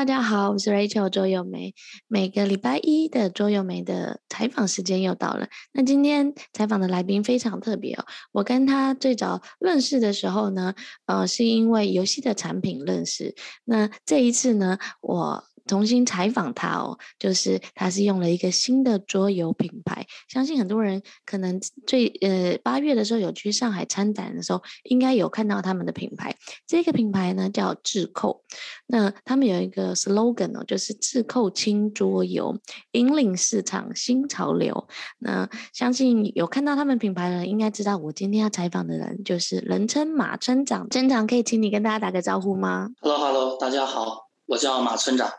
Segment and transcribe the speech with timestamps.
[0.00, 1.74] 大家好，我是 Rachel 周友梅。
[2.08, 5.46] 每个礼拜一的周友梅的采访时间又到了。
[5.74, 8.06] 那今天采访的来宾非常特别哦。
[8.32, 10.74] 我跟他最早认识的时候呢，
[11.04, 13.34] 呃，是因为游戏的产品认识。
[13.66, 15.44] 那这一次呢，我。
[15.66, 26.34] 重新采访他哦，就是他是用了一个新的桌游品牌，相信很多人可能最呃八月的时候有去上海参展的时候，应该有看到他们的品牌。
[26.66, 28.42] 这个品牌呢叫智扣，
[28.86, 32.58] 那他们有一个 slogan 哦，就是智扣轻桌游，
[32.92, 34.88] 引领市场新潮流。
[35.18, 40.88] 那相信有看到他们品牌的人，应该知道我今天要采访的人就是人称马村长。
[40.90, 45.30] 村长可以请你跟大家打个招呼吗？Hello，Hello，大家好，我叫马村长。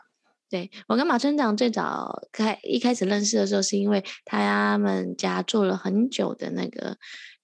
[0.52, 6.98] 对，我跟马村长最早开一开始认识的时候，是因为他们家做了很久的那个。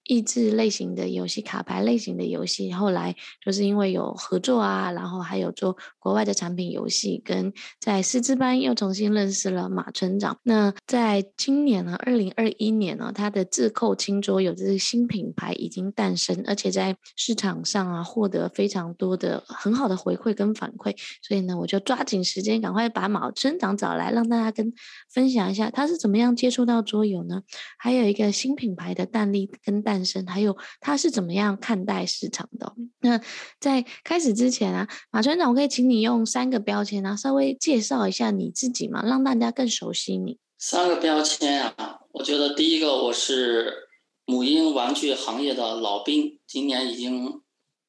[0.09, 10.39] 益智类型的游戏，卡牌类型的游戏，后来就是因为有合作啊，然后还有做国外的产品游戏，跟在师资班又重新认识了马村长。
[10.41, 20.97] 那在今年呢，二零二一年呢，他的自扣轻桌游这个新品牌已经诞生，而且在市场上啊获得非常多的很好的回馈跟反馈。
[21.21, 24.73] 所以呢，我就抓紧时间，赶快把马村长找来，让大家跟
[25.13, 27.43] 分享一下他是怎么样接触到桌游呢？
[27.77, 29.98] 还有一个新品牌的诞立跟蛋。
[30.25, 32.73] 还有他是怎么样看待市场的？
[32.99, 33.19] 那
[33.59, 40.37] 在开始之前啊，马村长，我可以请你用三个标签啊，稍微介绍一下你自己嘛，让大家更熟悉你。
[40.57, 43.87] 三个标签啊，我觉得第一个我是
[44.25, 47.41] 母婴玩具行业的老兵，今年已经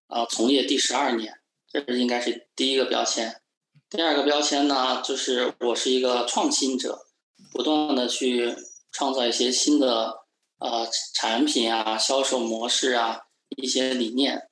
[0.06, 1.34] 啊从业第十二年，
[1.68, 3.40] 这是应该是第一个标签。
[3.88, 7.06] 第二个标签呢，就是我是一个创新者，
[7.52, 8.54] 不断的去
[8.92, 10.19] 创造一些新的。
[10.60, 13.22] 呃，产品啊，销售模式啊，
[13.56, 14.48] 一些理念。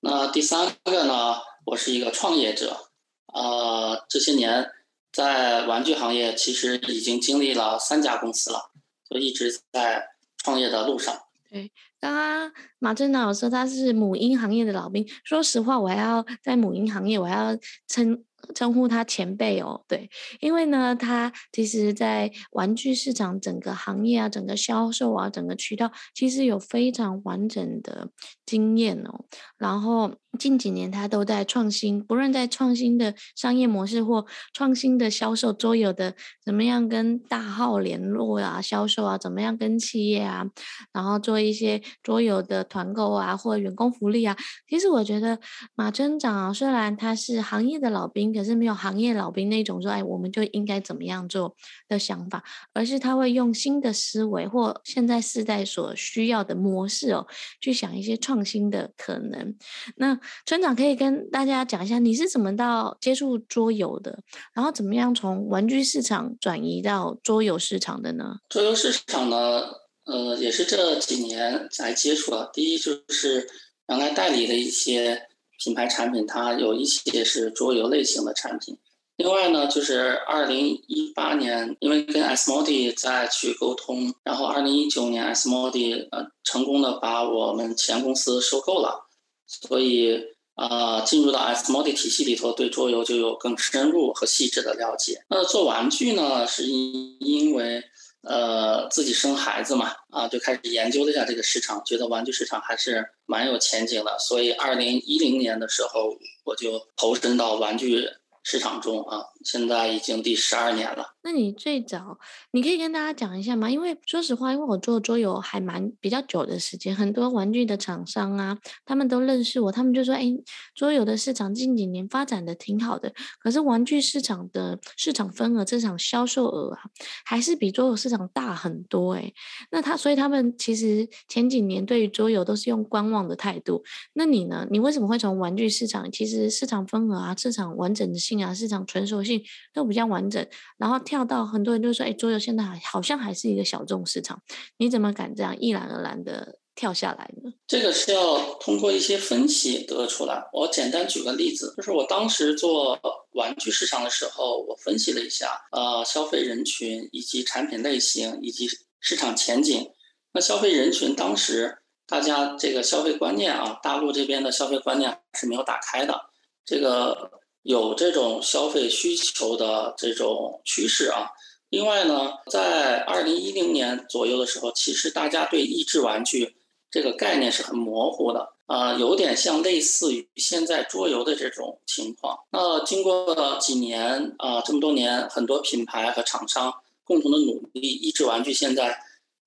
[0.00, 2.90] 那第三个呢，我是一个创业者。
[3.32, 4.70] 呃，这些年
[5.10, 8.70] 在玩具行业，其实已经经历了三家公司了，
[9.08, 10.06] 就一直在
[10.36, 11.18] 创业的路上。
[11.50, 15.08] 对，刚刚马村长说他是母婴行业的老兵。
[15.24, 18.22] 说实话，我还要在母婴行业，我还要称。
[18.54, 20.08] 称呼他前辈哦，对，
[20.40, 28.10] 因为呢，他其实，在玩具市场整个行业啊，整个销售啊，整个渠道，其实有非常完整的
[28.46, 29.24] 经验哦。
[29.56, 40.44] 然后近几年，他都在创新，不论在创新的商业模式或创新的销售桌游的，怎么样跟大号联络啊，销售啊，怎么样跟企业啊，
[40.92, 44.36] 然后做一些桌游的团购啊，或员工福利啊。
[44.68, 45.40] 其实我觉得
[45.74, 48.18] 马村长啊，虽然他是行业的老兵。
[48.28, 51.54] 可是没有行业老兵那种说，哎，我们就应该怎么样做
[51.88, 57.26] 的想法，而是他会用新的思维或现在世代所需要的模式哦，
[57.60, 59.56] 去想一些创新的可能。
[59.96, 64.20] 那村长可以跟大家讲一下，你是怎么到接触桌游的，
[64.54, 68.36] 然后怎么样从玩具市场转移到桌游市场的呢？
[68.48, 69.62] 桌游市场呢，
[70.04, 72.48] 呃，也是这几年才接触啊。
[72.52, 73.48] 第一就是
[73.88, 75.26] 原来代理的一些。
[75.60, 78.78] 品牌产品它有一些是桌游类型的产品，
[79.18, 89.08] 另外呢，就是二零一八年，因为跟 Asmodee 再去沟通，然后二零一九年 SMODI 呃成功的把我们前公司收购了，
[89.46, 90.18] 所以
[90.54, 95.22] 呃进入到 SMODI 体系里头，对桌游就有更深入和细致的了解。
[95.28, 97.82] 那做玩具呢，是因因为。
[98.22, 106.10] 呃，自己生孩子嘛，啊，就开始研究了一下这个市场，觉得玩具市场还是蛮有前景的，所以二零一零年的时候，
[106.44, 108.10] 我就投身到玩具
[108.50, 111.14] 市场中啊，现在已经第十二年了。
[111.20, 112.18] 那你最早，
[112.52, 113.70] 你可以跟大家讲一下吗？
[113.70, 120.32] 因为说实话，因为我做桌游还蛮比较久的时间，很多玩具的厂商啊，他们都认识我，他们就说：“哎，
[120.74, 126.80] 桌游的市场近几年发展的挺好的，可是玩具市场的市场份额，这场销售额啊，
[127.26, 129.30] 还是比桌游市场大很多。”哎，
[129.70, 133.84] 那他所以他们其实前几年对于桌游都是用观望的态度。
[134.14, 134.66] 那你呢？
[134.70, 139.40] 你为什么会从玩具市场，其实市场份额啊、市场完整的性市场成熟性
[139.72, 140.44] 都比较完整，
[140.78, 141.24] 然后跳。
[141.28, 144.40] 到很多人就说：“哎，桌游现在还好像还是一个小众市场，
[144.78, 150.42] 你怎么敢这样毅然而然的跳下来呢？”这个是要通过一些分析得出来。
[150.54, 152.98] 我简单举个例子，就是我当时做
[153.32, 158.66] 玩具市场的时候，我分析了一下，呃，消费人群以及产品类型以及
[159.00, 159.90] 市场前景。
[160.32, 161.76] 那消费人群当时
[162.06, 166.18] 大家这个消费观念啊，大陆这边的消费观念是没有打开的，
[166.64, 167.32] 这个。
[167.68, 171.28] 有这种消费需求的这种趋势啊。
[171.68, 176.56] 另外呢，在二零一零年左右的时候，其实大家对益智玩具
[176.90, 178.54] 这个概念是很模糊的。
[178.68, 182.38] 呃，有点像类似于现在桌游的这种情况。
[182.50, 186.72] 那经过几年啊、这么多年，很多品牌和厂商
[187.04, 188.98] 共同的努力，益智玩具现在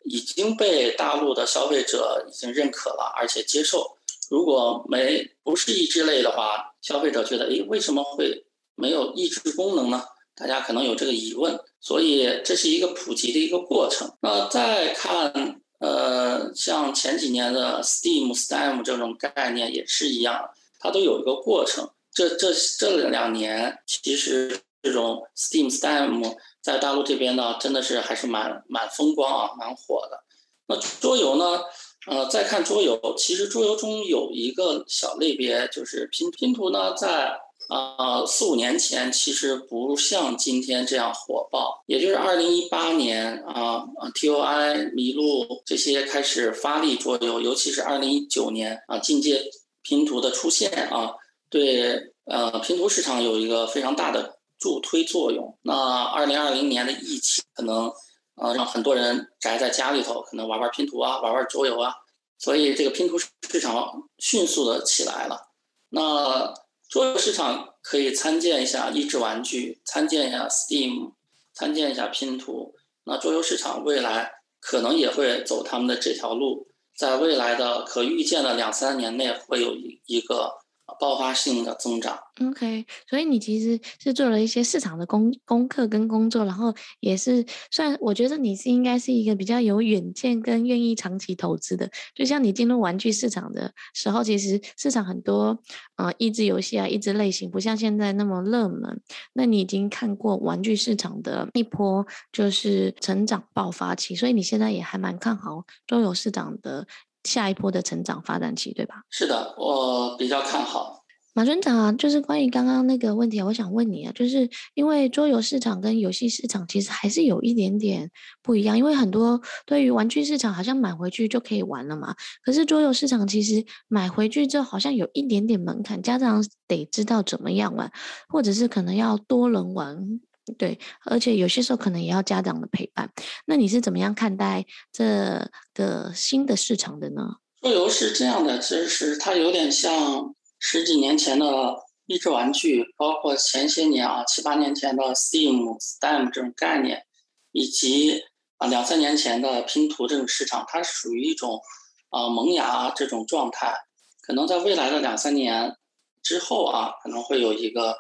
[0.04, 3.98] 已经被大陆的消费者已经认可了，而且接受。
[4.32, 8.46] 如果没不是益智类的话，消费者觉得，诶，为什么会
[8.76, 10.02] 没有益智功能呢？
[10.34, 11.60] 大家可能有这个疑问。
[11.82, 14.12] 所以这是一个普及的一个过程。
[14.22, 15.62] 那再看。
[15.82, 20.48] 呃，像前几年的 Steam、Steam 这种概念也是一样，
[20.80, 21.90] 它都有一个过程。
[22.14, 30.24] 这这这两年，其实这种 Steam、Steam 在大陆这边呢，真的是还是蛮蛮风光啊，蛮火的。
[30.68, 31.62] 那桌游呢？
[32.08, 37.40] 呃，再看桌游，其实桌游中有一个小类别，就是拼拼图呢，在。
[37.70, 49.42] 啊，四五年前其实不像今天这样火爆，也就是二零一八年啊，TOI、麋鹿这些开始发力桌游，尤其是二零一九年啊，进阶
[49.84, 51.14] 拼图的出现啊，
[51.50, 55.58] 对呃拼图市场有一个非常大的助推作用。
[55.62, 57.90] 那二零二零年的疫情可能
[58.36, 61.94] 呃让很多人宅在家里头，可能玩玩拼图啊，玩玩桌游啊，
[62.38, 65.50] 所以这个拼图市场迅速的起来了。
[65.90, 66.54] 那
[66.90, 71.14] 桌游市场可以参见一下益智玩具，参见一下 Steam，
[71.54, 72.76] 参见一下拼图。
[73.04, 76.68] 那桌游市场未来可能也会走他们的这条路，
[76.98, 80.61] 在未来的可预见的两三年内会有一一个。
[81.00, 82.20] 爆发性的增长。
[82.42, 91.90] OK，所以你其实是做了一些市场的功功课跟工作，然后也是算，我觉得你是应该是一个比较有远见跟愿意长期投资的。
[92.16, 95.58] 就像你进入玩具市场的时候，其实市场很多
[95.98, 99.02] 呃益智游戏啊、益智类型，不像现在那么热门。
[99.34, 106.88] 那你已经看过玩具市场的一波就是成长爆发期，所以你现在也还蛮看好桌游市场的。
[107.24, 109.04] 下一波的成长发展期，对吧？
[109.10, 111.00] 是的，我比较看好。
[111.34, 122.14] 马村长啊，就是关于刚刚那个问题，我想问你啊，就是因为桌游市场跟游戏市场其实还是有一点点不一样，因为很多对于玩具市场好像买回去就可以玩了嘛，
[122.44, 127.90] 可是桌游市场其实买回去之后好像有一点点门槛，家长得知道怎么样玩，
[128.28, 130.20] 或者是可能要多人玩。
[130.58, 133.12] 对，而且有些时候可能也要家长的陪伴。
[133.46, 137.36] 那你是怎么样看待这个新的市场的呢？
[137.62, 141.76] 桌游是这样的，就是它有点像十几年前的
[142.08, 147.06] 益智玩具，包括前些年啊七八年前的 Steam、Steam 这种概念，
[147.52, 148.24] 以及
[148.58, 151.62] 啊两三年前的拼图这种市场，它是属于一种
[152.10, 153.76] 啊萌芽这种状态。
[154.22, 155.76] 可能在未来的两三年
[156.24, 157.96] 之后啊，可能会有一个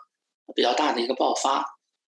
[0.55, 1.63] 比较大的一个爆发。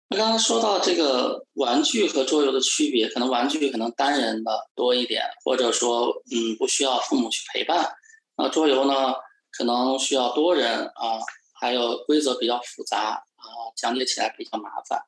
[0.09, 7.94] 那刚刚说到这个玩具和桌游的区别，可能玩具可能单人的多一点，或者说，嗯，不需要父母去陪伴。
[8.38, 9.13] 那桌游呢，
[9.51, 11.19] 可能需要多人啊，
[11.59, 13.45] 还有规则比较复杂啊，
[13.75, 15.01] 讲解起来比较麻烦。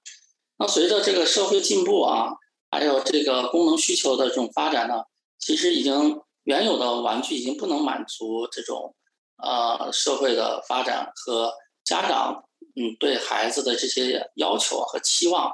[0.57, 2.33] 那随着这个社会进步啊，
[2.69, 5.03] 还有这个功能需求的这种发展呢，
[5.39, 8.93] 其实已经原有的玩具已经不能满足这种
[9.41, 11.53] 呃社会的发展和
[11.85, 12.43] 家长。
[12.75, 15.51] 嗯，对孩子的这些要求和期望，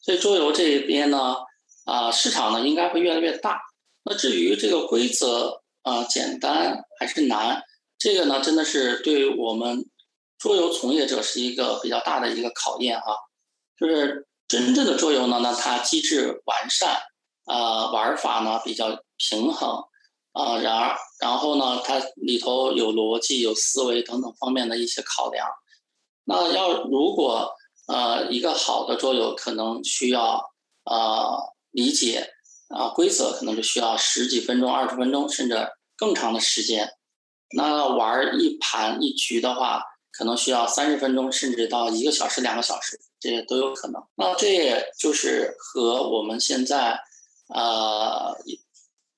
[0.00, 1.36] 所以桌游这一边呢，
[1.84, 3.60] 啊，市场呢应该会越来越大。
[4.04, 7.62] 那至于这个规则啊，简单还是难，
[7.98, 9.84] 这个呢真的是对于我们
[10.38, 13.04] 桌游从业者是一个比较大的一个考验啊。
[13.78, 16.98] 就是真正的桌游呢，那它机制完善，
[17.44, 19.82] 啊，玩法呢比较平衡，
[20.32, 25.46] 啊，然而然后呢，它里头有逻辑、有思维等等方面的一些考量。
[26.26, 27.50] 那要如果
[27.88, 30.52] 呃一个好的桌游可能需要
[30.84, 31.38] 呃
[31.70, 32.28] 理解
[32.68, 36.90] 啊、规则可能就需要十几分钟、二十分钟甚至更长的时间。
[37.56, 39.80] 那玩一盘一局的话，
[40.10, 44.02] 可能需要三十分钟甚至到一个小时、两个小时，这些都有可能。
[44.16, 46.98] 那这也就是和我们现在
[47.54, 48.36] 呃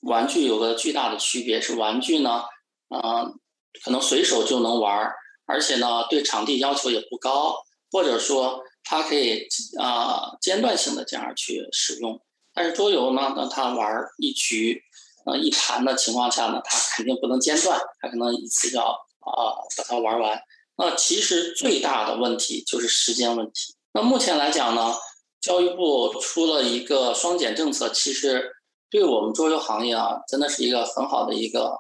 [0.02, 2.42] 玩具有个巨大的区别是，玩具呢，
[2.90, 3.40] 嗯、
[3.82, 5.10] 可能随手就能玩。
[5.48, 7.56] 而且呢，对场地要求也不高，
[7.90, 9.48] 或者说它可以
[9.80, 12.20] 啊、间断性的这样去使用。
[12.54, 14.82] 但是桌游呢，那它玩一局，
[15.24, 18.90] 呃一盘的情况下呢，它肯定不能间断，它可能一次要
[19.20, 20.40] 啊、把它玩完。
[20.76, 23.74] 那其实最大的问题就是时间问题。
[23.92, 24.94] 那目前来讲呢，
[25.40, 28.52] 教育部出了一个双减政策，其实
[28.90, 31.78] 对我们桌游行业啊，真的是一个很好的一个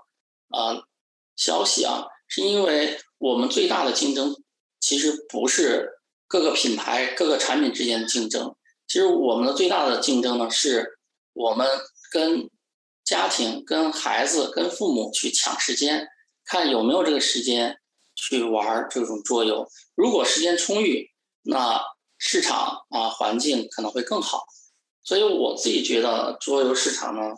[0.48, 0.82] 呃
[1.36, 3.00] 消息啊，是因为。
[3.20, 4.32] 我们最大的竞争，
[4.78, 5.90] 其实不是
[6.28, 8.54] 各个品牌、各个产品之间的竞争。
[8.86, 11.00] 其实我们的最大的竞争呢，是
[11.32, 11.66] 我们
[12.12, 12.48] 跟
[13.04, 16.06] 家庭、跟孩子、跟父母去抢时间，
[16.44, 17.76] 看有没有这个时间
[18.14, 19.66] 去玩这种桌游。
[19.96, 21.10] 如果时间充裕，
[21.42, 21.82] 那
[22.18, 24.44] 市场啊环境可能会更好。
[25.02, 27.34] 所以我自己觉得桌游市场呢，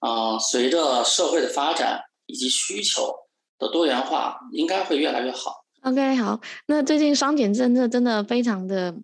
[0.00, 3.14] 啊，随着社会的发展以及需求
[3.62, 5.64] 的多元化，应该会越来越好。
[5.82, 8.94] OK，好，那最近双减政策真的非常的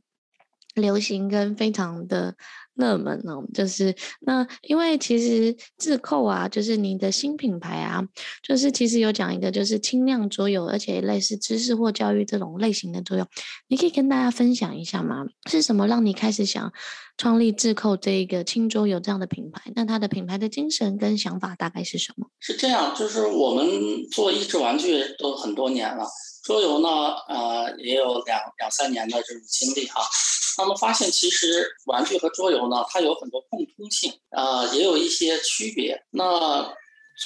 [0.74, 2.34] 流行，跟非常的。
[2.78, 8.02] 热门呢，就是那，因为其实自扣啊，就是你的新品牌啊，
[8.42, 13.26] 就是其实有讲一个，就是轻量桌游，而且类似知识或教育这种类型的作用，
[13.66, 15.26] 你可以跟大家分享一下吗？
[15.50, 16.72] 是什么让你开始想
[17.16, 19.72] 创立自扣这一个轻桌游这样的品牌？
[19.74, 22.28] 那它的品牌的精神跟想法大概是什么？
[22.38, 23.66] 是这样，就是我们
[24.12, 26.06] 做益智玩具都很多年了，
[26.48, 26.88] 桌游呢，
[27.28, 30.00] 呃，也有两两三年的这种经历哈。
[30.56, 36.02] 那么发现，其实玩具和桌游呢，它有很多共通性，呃，也有一些区别。
[36.08, 36.74] 那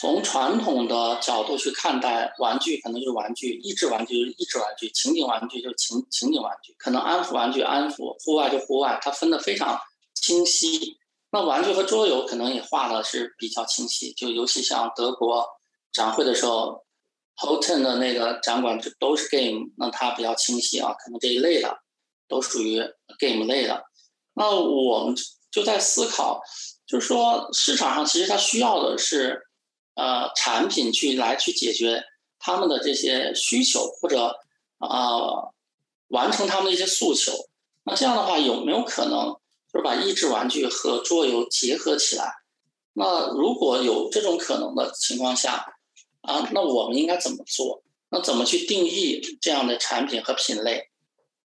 [0.00, 9.78] 从传统的角度去看待玩具，可能就是玩具；益智玩具就是益智玩具；情景玩具就是情情景玩具；可能安抚玩具安抚；户外就户外，它分得非常
[10.14, 10.98] 清晰。
[11.30, 15.46] 那玩具和桌游可能也画的是比较清晰，就尤其像德国
[15.92, 16.84] 展会的时候
[17.36, 21.78] ，Hoten 的那个展馆就都是 game，那它比较清晰啊，可能这一类的。
[22.28, 22.80] 都属于
[23.18, 23.84] game 类的，
[24.32, 25.14] 那我们
[25.50, 26.40] 就在思考，
[26.86, 29.38] 就是说市场上其实它需要的是，
[29.96, 32.02] 呃，产品去来去解决
[32.38, 34.34] 他们的这些需求，或者
[34.78, 35.52] 啊、
[36.08, 37.32] 完成他们的一些诉求。
[37.84, 39.36] 那这样的话，有没有可能
[39.70, 42.32] 就是把益智玩具和桌游结合起来？
[42.94, 45.66] 那如果有这种可能的情况下，
[46.22, 47.82] 啊，那我们应该怎么做？
[48.10, 50.90] 那怎么去定义这样的产品和品类？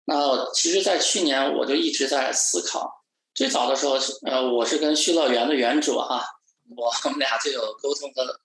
[0.05, 3.03] 那其实，在去年我就一直在思考。
[3.33, 6.23] 最早的时候，呃，我是跟旭乐园的园主哈、
[6.77, 8.39] 我们俩就有沟通和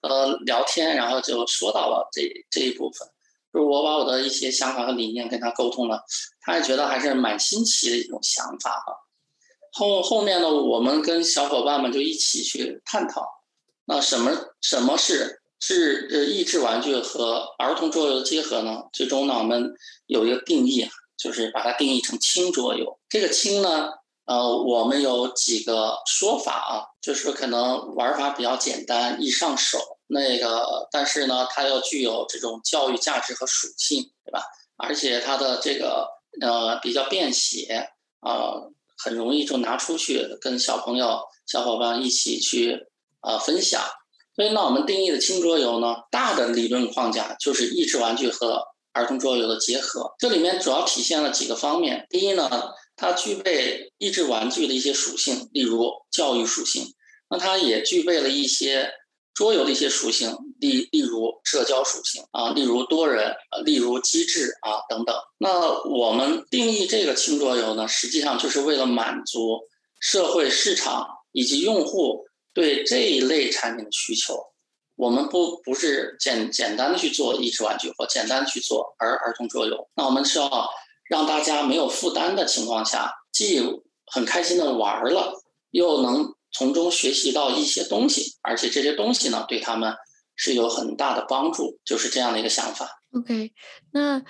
[0.00, 3.06] 呃聊天，然后就说到了这这一部分。
[3.52, 6.02] 就是我把我的一些想法和理念跟他沟通了，
[6.40, 8.96] 他也觉得还是蛮新奇的一种想法哈。
[9.72, 13.24] 后后面呢，我们跟小伙伴们就一起去探讨，
[13.84, 18.82] 那什么什么是是呃益智玩具和儿童桌游的结合呢？
[18.92, 19.72] 最终呢，我们
[20.06, 20.90] 有一个定义。
[21.18, 23.90] 就是把它定义成轻桌游，这个轻呢，
[24.24, 29.78] 呃，我们有几个说法啊，就是可能玩法比较简单，易上手，
[30.08, 34.42] 那个，但是呢，它要具有这种教育价值和属性，对吧？
[34.76, 36.08] 而且它的这个
[36.40, 37.88] 呃比较便携，
[38.22, 42.88] 呃，很容易就拿出去跟小朋友、小伙伴一起去
[43.20, 43.80] 呃分享。
[44.34, 48.62] 所以呢，我们定义的轻桌游呢，大的理论框架就是益智玩具和
[48.92, 52.06] 儿童桌游的结合，这里面主要体现了几个方面。
[52.10, 52.48] 第一呢，
[52.96, 56.84] 它具备益智玩具的一些属性，例如教育属性；
[57.30, 58.90] 那它也具备了一些
[59.34, 63.34] 桌游的一些属性，例例如社交属性啊，例如多人，
[63.64, 65.16] 例如机制啊等等。
[65.38, 69.60] 那我们定义这个轻桌游呢，实际上就是为了满足
[70.00, 74.38] 社会市场以及用户对这一类产品的需求。
[74.94, 80.68] 我们不不是简简单的去做益智玩具或简单去做儿儿童桌游，那我们是要
[81.08, 83.60] 让大家没有负担的情况下，既
[84.06, 89.94] 很开心的玩了，又能从中学习到一些东西，而且这些东西呢，对他们
[90.36, 93.02] 是有很大的帮助，就是这样的一个想法。
[93.12, 93.52] OK，
[93.92, 94.22] 那。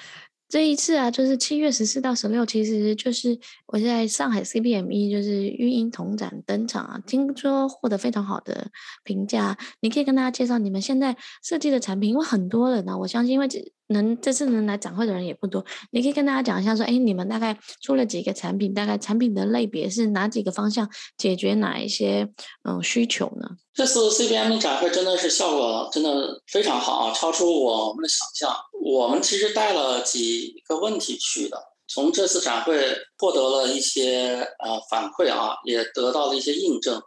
[0.53, 8.71] 这一次啊，就是七月十四到十六，其实就是我在上海 CBME，就是育婴童展登场啊，听说获得非常好的
[9.03, 9.57] 评价。
[9.81, 13.73] 你可以跟大家介绍你们现在设计的产品，因为很多人呢、我相信因为这。
[13.89, 18.73] 能这次能来展会的人也不多，你可以跟大家讲一下，说，哎，你们大概出了几个产品？
[18.73, 20.89] 大概产品的类别是哪几个方向？
[21.19, 22.27] 解决哪一些
[22.63, 23.49] 嗯需求呢？
[23.75, 28.57] 这次 CBM 展会真的是效果真的非常好啊，超出我们的想象。
[28.83, 37.03] 我们其实带了几个问题去的，从这次展会获得了一些呃反馈啊，也得到了一些印证。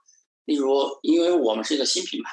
[0.46, 2.30] 例如，因为我们是一个新品牌，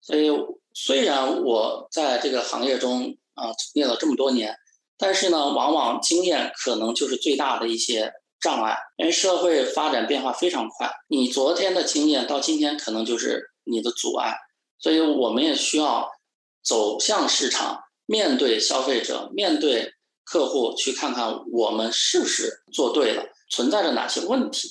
[0.00, 0.30] 所以
[0.72, 3.14] 虽然我在这个行业中。
[3.34, 4.56] 啊，从业了这么多年，
[4.96, 14.36] 但是呢，往往经验可能就是最大的一些障碍，因为社会发展变化非常快，你昨天的经验到今天可能就是你的阻碍，
[14.78, 16.08] 所以我们也需要
[16.62, 19.92] 走向市场，面对消费者，面对
[20.24, 24.68] 客户，去看看我们是不是做对了，存在着哪些问题。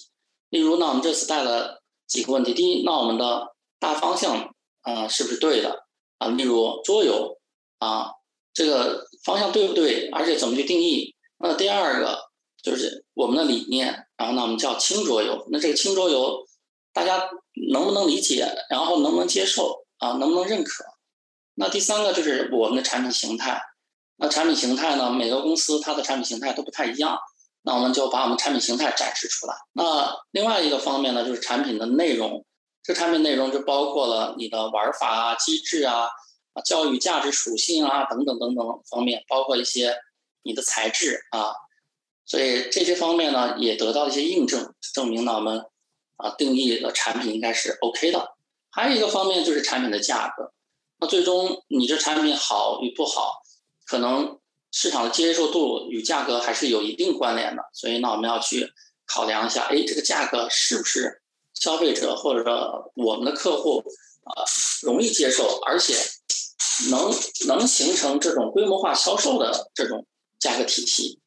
[0.49, 4.53] 例如呢，我们这次带了几个问题，第一，那我们的大方向
[4.83, 5.83] 啊、是不是对的
[6.19, 6.29] 啊？
[6.29, 7.39] 例如桌游
[7.79, 8.11] 啊。
[8.53, 10.09] 这个方向对不对？
[10.09, 11.15] 而且怎么去定义？
[11.39, 12.19] 那第二个
[12.61, 15.45] 就是我们的理念，然后呢，我们叫轻桌游。
[15.51, 16.45] 那这个轻桌游，
[16.93, 17.29] 大家
[17.71, 18.47] 能不能理解？
[18.69, 19.85] 然后能不能接受？
[19.97, 20.83] 啊，能不能认可？
[21.55, 23.61] 那第三个就是我们的产品形态。
[24.17, 27.17] 那产品形态呢，每个公司它的产品形态都不太一样。
[27.63, 29.55] 那我们就把我们产品形态展示出来。
[29.73, 32.45] 那另外一个方面呢，就是产品的内容。
[32.83, 36.09] 这产品内容就包括了你的玩法啊、机制啊、
[36.53, 39.95] 啊教育价值属性啊等等等等方面，包括一些
[40.43, 41.53] 你的材质啊。
[42.25, 45.65] 所以这些方面呢，也得到了一些印证，证明呢我们
[46.17, 48.35] 啊定义的产品应该是 OK 的。
[48.69, 50.51] 还有一个方面就是产品的价格。
[50.99, 53.43] 那最终你这产品好与不好，
[53.85, 54.39] 可能。
[54.75, 58.73] 市场的接受度与价格还是有一定关联的，所以呢，我们要去
[59.05, 61.21] 考量一下，哎，这个价格是不是
[61.53, 63.83] 消费者或者说我们的客户
[64.23, 64.41] 啊、
[64.81, 65.93] 容易接受，而且
[66.89, 67.13] 能
[67.47, 70.05] 能形成这种规模化销售的这种
[70.39, 71.19] 价格体系。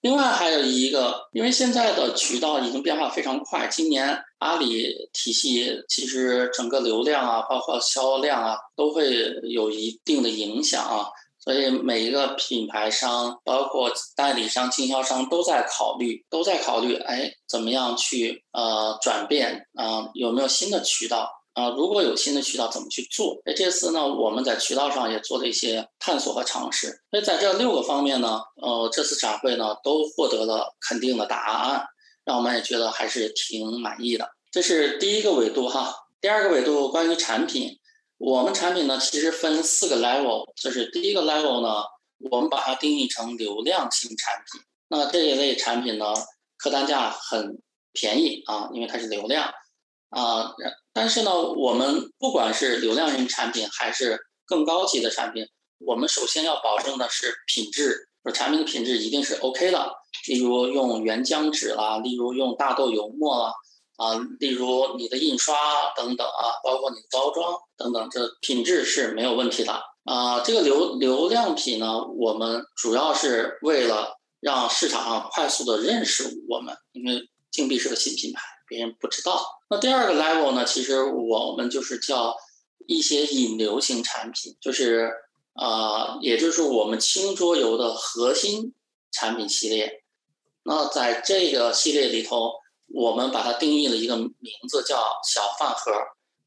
[0.00, 11.06] 另外还有一个，因为现在的渠道已经变化非常快，今年阿里体系其实整个流量啊，包括销量啊，都会有一定的影响啊。
[11.38, 20.10] 所以每一个品牌商，包括代理商、经销商都在考虑，都在考虑，哎，怎么样去呃转变啊、呃？
[20.14, 23.40] 有没有新的渠道啊、如果有新的渠道，怎么去做？
[23.44, 27.02] 哎，这次呢，我们在渠道上也做了一些探索和尝试。
[27.10, 31.84] 那在这六个方面呢，呃，这次展会呢都获得了肯定的答案，
[32.24, 34.30] 让我们也觉得还是挺满意的。
[34.50, 35.94] 这是第一个维度哈。
[36.20, 37.78] 第二个维度关于产品。
[38.18, 41.82] 我们产品呢，其实分四个 level，就是第一个 level 呢，
[42.30, 44.60] 我们把它定义成流量型产品。
[44.86, 46.14] 那这一类产品呢，
[46.56, 47.60] 客单价很
[47.92, 49.52] 便宜啊，因为它是流量
[50.12, 50.54] 啊。
[50.92, 55.44] 但是呢，我们不管是流量型产品还是更高级的产品，
[55.78, 59.90] 我们首先要保证的是品质，就产品的品质一定是 OK 的。
[60.28, 63.52] 例如用原浆纸啦，例如用大豆油墨啦。
[63.98, 65.54] 啊，例如你的印刷
[65.94, 69.72] 等等啊，包括你的包装等等，这品质是没有问题的
[70.04, 70.40] 啊。
[70.40, 77.20] 这个流流量品呢，我们主要是为了让市场上快速的认识我们，因为
[77.52, 78.40] 静碧是个新品牌，
[78.72, 79.60] 别人不知道。
[79.68, 82.34] 那第二个 level 呢，其实我们就是叫
[82.86, 85.12] 一些引流型产品，就是
[85.52, 88.72] 啊，也就是我们轻桌游的核心
[89.10, 90.04] 产品系列。
[90.62, 92.62] 那在这个系列里头。
[92.94, 95.90] 我们把它定义了一个名字叫小饭盒，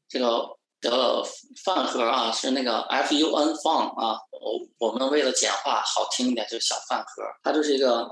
[0.08, 0.48] 这个
[0.80, 1.20] 的
[1.64, 8.08] 饭盒啊是那个 F U N Fun 啊，我我们为了简化好听一点，就是小饭盒，它就是一个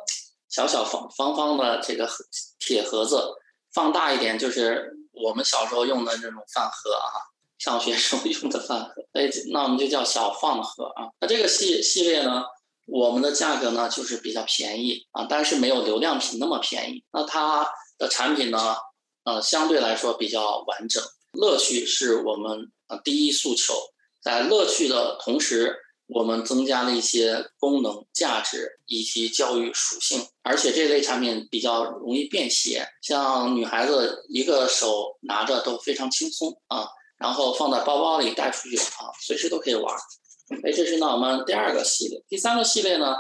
[0.49, 2.11] 小小方方方的这个
[2.59, 3.23] 铁盒子，
[3.75, 7.21] 放大一点就是我们小时候用的那种饭盒啊，
[7.59, 11.09] 上学时候用的饭盒，哎，那我们就叫小饭盒啊。
[11.21, 12.45] 那这个系系列呢，
[12.87, 17.05] 我们的价格呢就是比较便宜啊，但是没有流量品那么便宜。
[17.13, 17.69] 那它。
[17.97, 18.75] 的产品呢，
[19.23, 21.01] 呃，相对来说比较完整，
[21.35, 23.73] 乐趣是我们呃第一诉求。
[24.21, 25.77] 在乐趣的同时，
[26.07, 36.87] 我们增加了一些功能、价值以及教育属性，而且这类产品比较容易便携，像女孩子一个手拿着都非常轻松啊，
[37.19, 39.95] 然后放在包包里带出去啊，随时都可以玩。
[40.63, 43.15] 哎，这是呢我们第二个系列，第三个系列呢，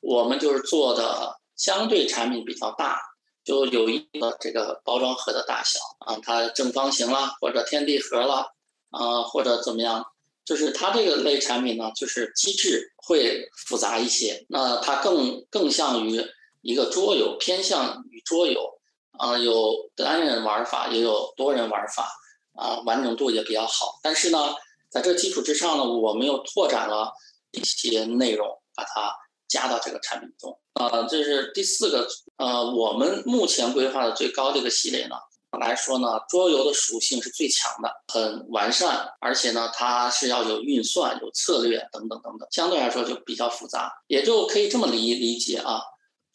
[0.00, 3.00] 我们就是做的相对产品比较大。
[3.44, 8.44] 就有一个这个包装盒的大小啊，它正方形啦，或者天地盒啦，
[8.90, 10.04] 啊，或者怎么样，
[10.46, 14.46] 就是它这个类产品呢，就是机制会复杂一些。
[14.48, 16.24] 那它更更像于
[16.62, 18.78] 一个桌游，偏向于桌游
[19.18, 22.08] 啊，有单人玩法，也有多人玩法
[22.54, 23.98] 啊，完整度也比较好。
[24.02, 24.54] 但是呢，
[24.88, 27.12] 在这基础之上呢，我们又拓展了
[27.50, 29.12] 一些内容，把它
[29.48, 30.58] 加到这个产品中。
[30.74, 32.08] 呃，这是第四个。
[32.38, 35.16] 呃，我们目前规划的最高的一个系列呢，
[35.58, 45.80] 来说呢，桌游的属性是最强的，很完善，而且呢，它是要有运算、有策略等等等等，相对来说就比较复杂，也就可以这么理理解啊，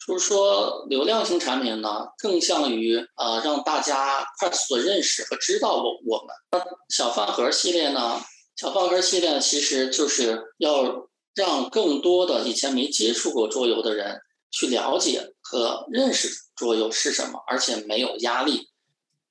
[0.06, 6.34] 就是说流量型产品呢，更像于呃让大家快速的认识和知道我我们。
[6.50, 8.20] 那小饭盒系列呢，
[8.56, 14.20] 小饭盒系列其实就是要让更多的以前没接触过桌游的人。
[14.54, 18.68] 去了解和认识桌游是什么，而且没有压力，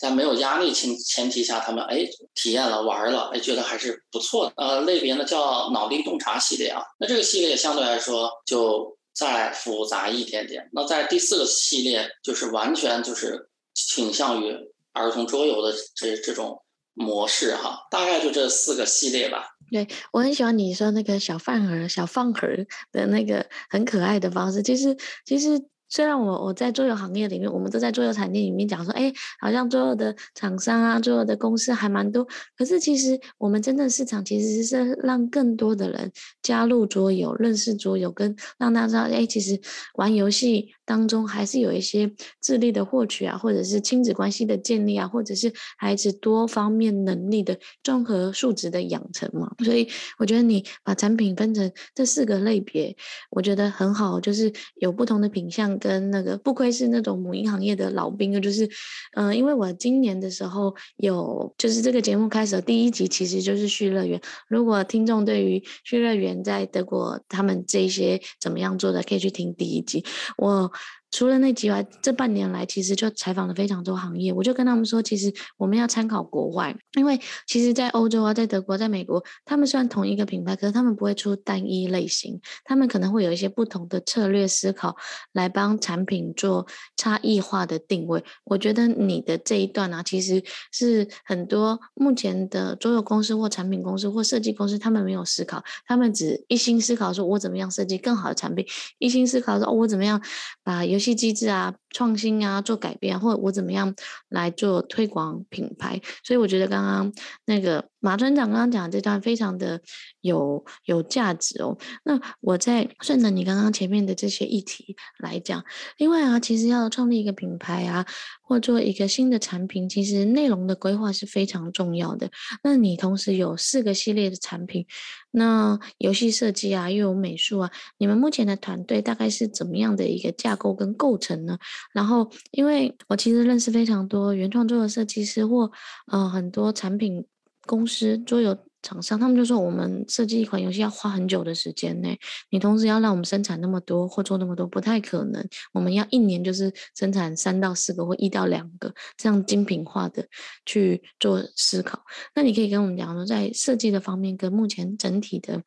[0.01, 4.53] 在没有压力前前提下，他们哎体验了玩了，哎觉得还是不错的。
[4.57, 10.67] 呃，类别呢叫脑力洞察系列啊，那这个系列相对来说就再复杂一点点。
[10.73, 14.57] 那在第四个系列就是完全就是倾向于
[14.93, 16.63] 儿童桌游的这这种
[16.95, 19.45] 模式哈，大概就这四个系列吧。
[19.71, 22.47] 对，我很喜欢你说那个小饭盒、小饭盒
[22.91, 24.61] 的那个很可爱的方式。
[24.61, 25.57] 其实，其实
[25.91, 32.25] 虽然我我在桌游行业里面，我们都在桌游产业里面讲说，哎，好像桌游的厂商啊，桌游的公司还蛮多。
[32.57, 36.09] 可是其实我们真正市场其实是让更多的人
[36.41, 39.59] 加入桌游，认识桌游，跟让大家知道，哎，其实
[39.95, 42.09] 玩游戏当中还是有一些
[42.41, 49.53] 智力的获取啊，或者是亲子关系的建立啊，或者是孩子多方面能力的综合素质的养成嘛。
[49.65, 52.95] 所以我觉得你把产品分成这四个类别，
[53.29, 55.80] 我觉得很好，就是有不同的品相。
[55.81, 58.69] 跟那个不愧是那种母婴行业的老兵，就是，
[59.15, 64.21] 嗯、因为我今年的时候有，就是这个节目开始的第一集其实就是旭乐园。
[64.47, 70.05] 如果听众对于旭乐园在德国他们这些怎么样做的，可以去听第一集。
[70.37, 70.71] 我。
[71.11, 74.31] 除了那几外，这半年来其实就采访了非常多行业。
[74.31, 84.95] 我就跟他们说，其实我们要参考国外，因为其实，在欧洲啊，在德国，在美国，他们虽然同一个品牌，可是他们不会出单一类型，他们可能会有一些不同的策略思考，
[85.33, 88.23] 来帮产品做差异化的定位。
[88.45, 98.65] 我觉得你的这一段啊，其实是很多目前的桌游公司或产品公司或设计公司，他们没有思考，他们只一心思考说，我怎么样设计更好的产品，
[98.97, 100.21] 一心思考说，哦，我怎么样
[100.63, 103.95] 把有戏机制啊，创新啊，做改变，或者我怎么样
[104.29, 106.01] 来做推广品牌？
[106.23, 107.13] 所以我觉得刚刚
[107.45, 107.91] 那个。
[108.03, 109.79] 马村长刚刚讲的这段非常的
[110.21, 111.77] 有有价值哦。
[112.03, 115.63] 那我在顺着你刚刚前面的这些议题来讲，
[115.97, 118.07] 另外啊，其实要创立一个品牌啊，
[118.41, 122.31] 或做一个新的产品，其实内容的规划是非常重要的。
[122.63, 124.87] 那你同时有四个系列的产品，
[125.29, 131.59] 那游戏设计啊，又有美术啊，你们目前的团队大概是怎么样的一个架构跟构成呢？
[131.93, 135.71] 然后，因为我其实认识非常多原创桌游设计师或
[136.07, 137.25] 呃很多产品。
[137.67, 145.47] 公司桌游厂商，他们就说我们设计一款游戏要花很久的时间内，你同时要让我们生产那么多或做那么多，不太可能。
[145.71, 150.25] 我们要一年就是生产三到四个或一到两个这样精品化的
[150.65, 152.01] 去做思考。
[152.33, 155.61] 那你可以跟我们讲说，在设计的方面跟目前整体的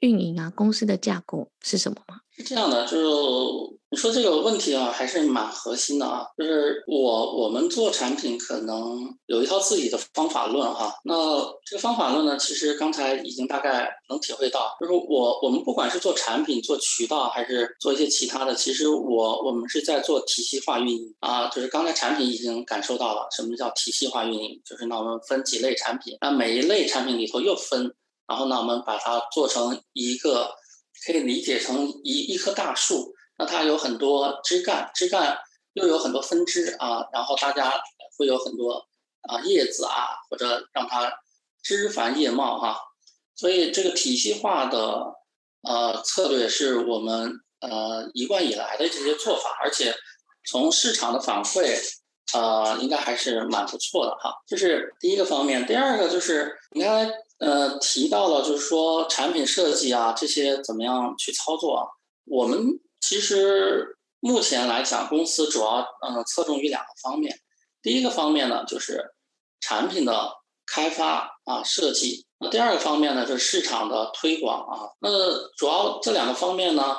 [0.00, 2.16] 运营啊，公司的架构是什么吗？
[2.36, 3.80] 是这样的，就是。
[3.92, 6.24] 你说这个问题啊，还是蛮核心的啊。
[6.38, 10.94] 就是我我们做产品可能有一套自己的方法论哈。
[11.04, 21.48] 那这个方法论呢，其实刚才已经大概能体会到，就是我我们不管是做产品、做渠道，还是做一些其他的，其实我我们是在做体系化运营啊。
[21.48, 27.92] 就是刚才产品已经感受到了什么叫体系化运营，就是那我们分几类产品，那每一类产品里头又分，
[28.30, 30.54] 然后呢，我们把它做成一个
[31.04, 33.12] 可以理解成一一棵大树。
[33.36, 35.36] 那它有很多枝干，枝干
[35.72, 37.72] 又有很多分支啊，然后大家
[38.16, 38.86] 会有很多
[39.22, 41.12] 啊叶子啊，或者让它
[41.60, 42.78] 枝繁叶茂哈、
[43.34, 45.14] 所以这个体系化的
[45.62, 49.92] 呃策略是我们呃一贯以来的这些做法，而且
[50.44, 51.76] 从市场的反馈
[52.34, 54.32] 呃应该还是蛮不错的哈。
[54.46, 61.82] 这是第一个方面，第二个就是你刚才呃提到了，就是说产品设计啊这些怎么样去操作啊，
[62.24, 62.78] 我们。
[63.00, 67.36] 其实目前来讲，公司主要嗯侧重于两个方面。
[67.82, 69.02] 第一个方面呢，就是
[69.60, 70.30] 产品的
[70.66, 74.88] 开发啊设计；那第二个方面呢，就是市场的推广啊。
[75.00, 75.08] 那
[75.56, 76.96] 主要这两个方面呢。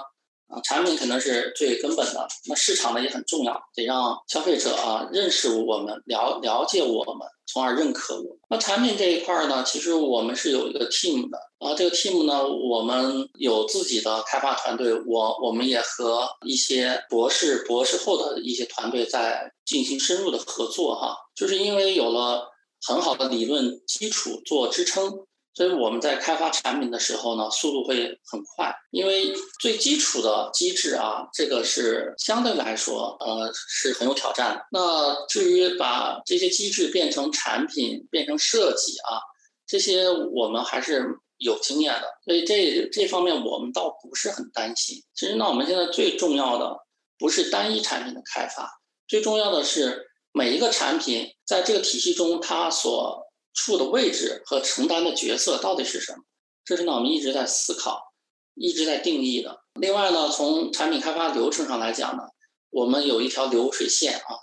[0.52, 8.38] 啊，产品可能是最根本的，那市场呢也很重要，得让消费者啊认识我们，了了解我们，从而认可我们。
[8.50, 22.50] 那产品这一块呢，其实我们是有一个 team 的，啊，这个 team 呢，我们有自己的开发团队，我我们也和一些博士、博士后的一些团队在进行深入的合作哈，就是因为有了
[22.86, 25.10] 很好的理论基础做支撑。
[25.54, 34.66] 所以我们在开发产品的时候呢，速度会很快，因为最基础的机制啊，这个是相对来说，呃，是很有挑战的。
[34.72, 39.20] 那至于把这些机制变成产品、变成设计啊，
[39.68, 41.06] 这些我们还是
[41.38, 45.04] 有经验的，所以这这方面我们倒不是很担心。
[45.14, 46.78] 其实，那我们现在最重要的
[47.20, 48.70] 不是单一产品的开发，
[49.06, 53.28] 最重要的是每一个产品在这个体系中它所。
[53.54, 56.24] 处的位置和承担的角色到底是什么？
[56.64, 58.14] 这是呢我们一直在思考，
[58.56, 59.62] 一直在定义的。
[59.74, 62.24] 另外呢，从产品开发流程上来讲呢，
[62.70, 64.36] 我们有一条流水线啊，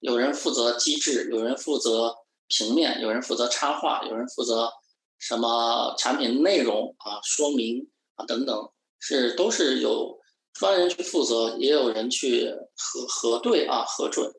[0.00, 2.16] 有人负责机制，有人负责
[2.48, 4.70] 平面，有人负责插画，有人负责
[5.18, 10.18] 什么产品内容啊、说明啊等等，是都是有
[10.52, 14.32] 专人去负责，也有人去核核对啊、核准。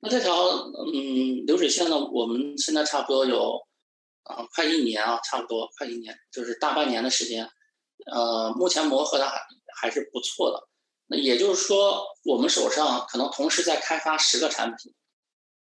[0.00, 3.60] 那这条嗯流水线呢，我们现在差不多有
[4.24, 7.48] 啊快一年啊，差不多快一年，就是大半年的时间。
[8.12, 9.40] 呃，目前磨合的还
[9.80, 10.68] 还是不错的。
[11.08, 14.94] 那也就是说，我们手上可能同时在开发十个产品，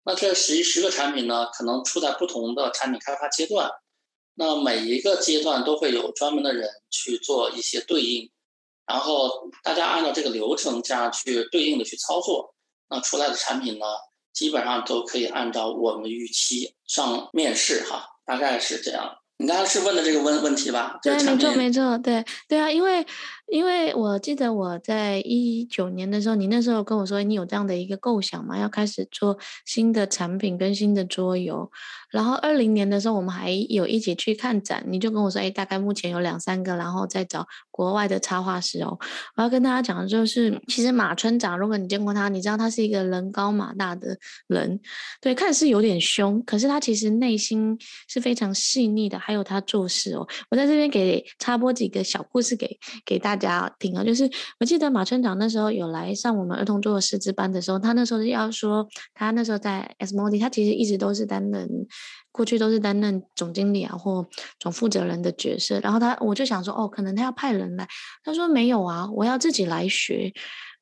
[0.04, 3.72] 那这十十个产品呢，可能处在不同的产品开发阶段，
[4.36, 8.30] 那每一个阶段都会有专门的人去做一些对应，
[8.86, 12.54] 然后大家按照这个流程这样去对应的去操作，
[12.90, 13.86] 那出来的产品呢，
[14.38, 19.18] 基本上都可以按照我们的预期上面试哈，大概是这样。
[19.40, 21.00] 你刚刚是问的这个问问题吧？
[21.02, 23.04] 对，没错，没错，对，对啊，因为
[23.52, 31.72] 因为我记得我在一九年的时候，你那时候跟我说你有这样的一个构想嘛，要开始做新的产品跟新的桌游。
[32.10, 38.98] 然后二零年的时候，我们还有一起去看展，你就跟我说，哎，大概目前有两三个，然后再找国外的插画师哦。
[39.36, 44.80] 我要跟大家讲的就是，其实马村长，如果你见过他，你知道他是一个人高马大的人，
[45.22, 49.20] 对，看似有点凶，可是他其实内心是非常细腻的。
[49.20, 61.70] 还有他做事哦，我在这边给插播几个小故事给给大家听啊，就是我记得马村长那时候有来上我们儿童座的师资班的时候，他那时候是要说，他那时候在 SMODI，他其实一直都是担任。
[62.30, 64.24] 过去都是担任总经理啊或
[64.60, 67.88] 总负责人的角色，然后他我就想说，哦，可能他要派人来。
[68.24, 70.32] 他说没有啊，我要自己来学。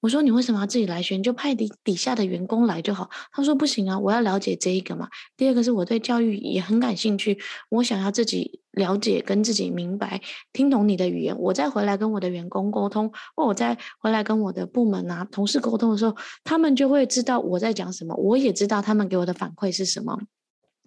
[0.05, 1.17] 我说你为什么要自己来学？
[1.17, 3.09] 你就派底底下的员工来就好。
[3.31, 5.09] 他说不行啊，我要了解这一个嘛。
[5.35, 7.39] 第二个是我对教育也很感兴趣，
[7.69, 10.21] 我想要自己了解跟自己明白，
[10.53, 20.19] 听懂你的语言，我再回来跟我的员工沟通，或我再回来跟我的部门啊同事沟通的时候，他们就会知道我在讲什么，我也知道他们给我的反馈是什么。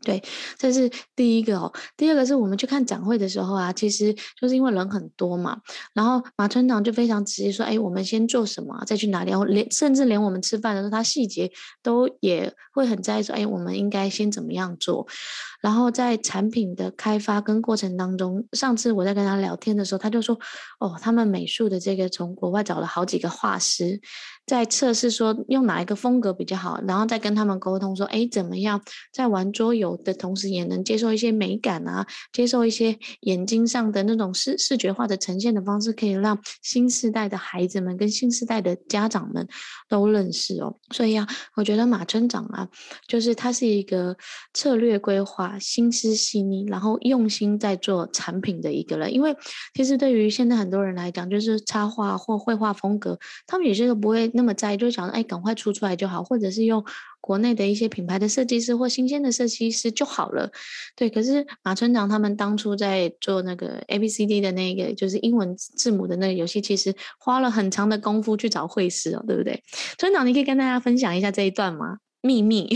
[0.02, 0.22] 对，
[0.56, 1.72] 这是第一个哦。
[1.96, 5.58] 第二个是我们去看展会的时候啊，其实就是因为人很多嘛，
[5.92, 9.30] 然后马村长就非常直接说：“哎，我们先做什么，再去哪里？
[9.30, 11.50] 然后连甚至连我们吃饭的时候，他细节
[11.82, 15.06] 都也会很在意说：哎，我们应该先怎么样做？
[15.60, 20.38] 然后在产品的开发跟过程当中，上次我在跟他聊天的时候，他就说：
[20.78, 24.00] 哦，他们美术的这个从国外找了好几个画师。”
[24.46, 28.80] 在测试说用哪一个风格比较好，然后再跟他们沟通说，哎，怎么样
[29.12, 39.46] 在玩桌游有的同时也能接受一些美感啊，接受一些眼睛上的那种视视觉化的呈现的方式，可以让新时代的孩子们跟新时代的家长们
[39.88, 40.76] 都认识哦。
[40.90, 42.68] 所以啊，我觉得马村长啊，
[43.06, 44.16] 就是他是一个
[44.52, 49.12] 策略规划、心思细腻，然后用心在做产品的一个人。
[49.12, 49.34] 因为
[49.74, 54.30] 其实对于现在很多人来讲，就是插画或绘画风格，他们有些都不会。
[54.34, 56.84] 那么在意就想哎，赶快出出来就好，或者是用
[57.20, 60.50] 国内的一些品牌的设计师或新鲜的设计师就好了。
[60.96, 69.62] 对，可是马村长他们当初在做那个 A B C D 的那个就是英文字母的那个游戏，其实花了很长的功夫去找绘师哦，对不对？
[69.98, 71.98] 村长，你可以跟大家分享一下这一段吗？
[72.20, 72.68] 秘密。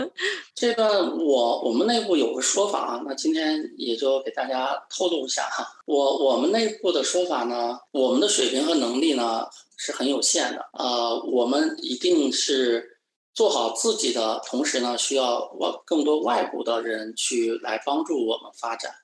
[0.54, 5.66] 这个我我们内部有个说法啊，那今天也就给大家透露一下哈。
[5.86, 9.44] 我我们内部的说法呢，我们的水平和能力呢。
[9.84, 12.91] 是很有限的，呃，我们一定是
[13.34, 18.94] 做好自己的同时呢，需要我更多外部的人去来帮助我们发展，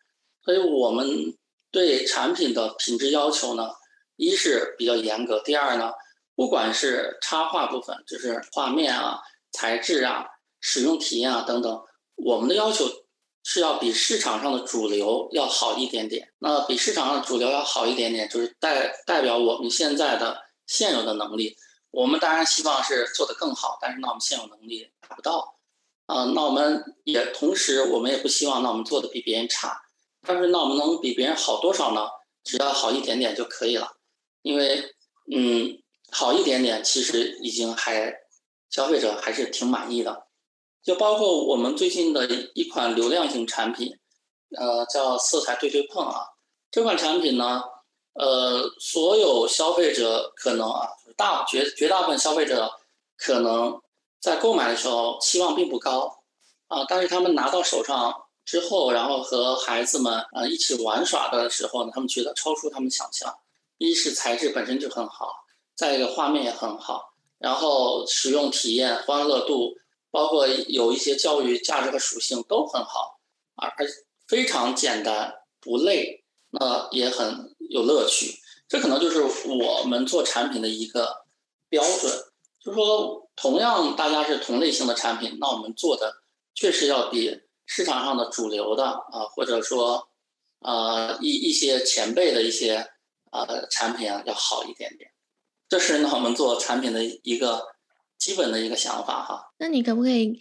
[0.45, 1.35] 所以我们
[1.71, 3.71] 对产品的品质要求呢，
[4.17, 5.93] 一是比较严格，第二呢，
[6.35, 10.27] 不管是插画部分，就是画面啊、材质啊、
[10.61, 11.83] 使用体验啊等等，
[12.17, 12.85] 我们的要求
[13.45, 16.31] 是要比市场上的主流要好一点点。
[16.39, 20.47] 那比市场上的主流要好一点点，就是代代表我们现在的。
[20.71, 21.57] 现有的能力，
[21.91, 25.57] 我们当然希望是做得更好，但是那我们现有能力达不到，
[26.07, 29.81] 啊、那我们也同时我们也不希望那我们做的比别人差，
[30.23, 32.09] 但是那我们能比别人好多少呢？
[32.45, 33.97] 只要好一点点就可以了，
[34.43, 34.95] 因为
[35.35, 38.15] 嗯，好一点点其实已经还
[38.71, 40.27] 消费者还是挺满意的，
[40.83, 43.99] 就包括我们最近的一款流量型产品，
[44.57, 46.21] 呃，叫色彩对对碰啊，
[46.71, 47.63] 这款产品呢。
[48.15, 52.73] 呃，所有消费者可能啊，大绝绝大部分消费者
[53.17, 53.81] 可能
[54.21, 56.23] 在购买的时候期望并不高
[56.67, 63.39] 啊，但是他们拿到手上之后，然后和孩子们啊一起玩耍的时候呢，他们觉得超出他们想象。
[63.77, 65.45] 一是材质本身就很好，
[65.77, 69.77] 再一个画面也很好，然后使用体验、欢乐度，
[70.11, 73.21] 包括有一些教育价值和属性都很好，
[73.55, 73.87] 而而
[74.27, 77.55] 非常简单不累，那也很。
[77.69, 81.25] 有乐趣，这可能就是我们做产品的一个
[81.69, 82.13] 标准。
[82.61, 86.23] 就说，同样大家是同类型的产品，那我们做的
[86.55, 90.09] 确实要比市场上的主流的啊，或者说
[90.61, 92.85] 啊一一些前辈的一些
[93.31, 95.11] 呃产品啊要好一点点。
[95.69, 97.63] 这是呢我们做产品的一个
[98.19, 99.53] 基本的一个想法哈。
[99.59, 100.41] 那你可不可以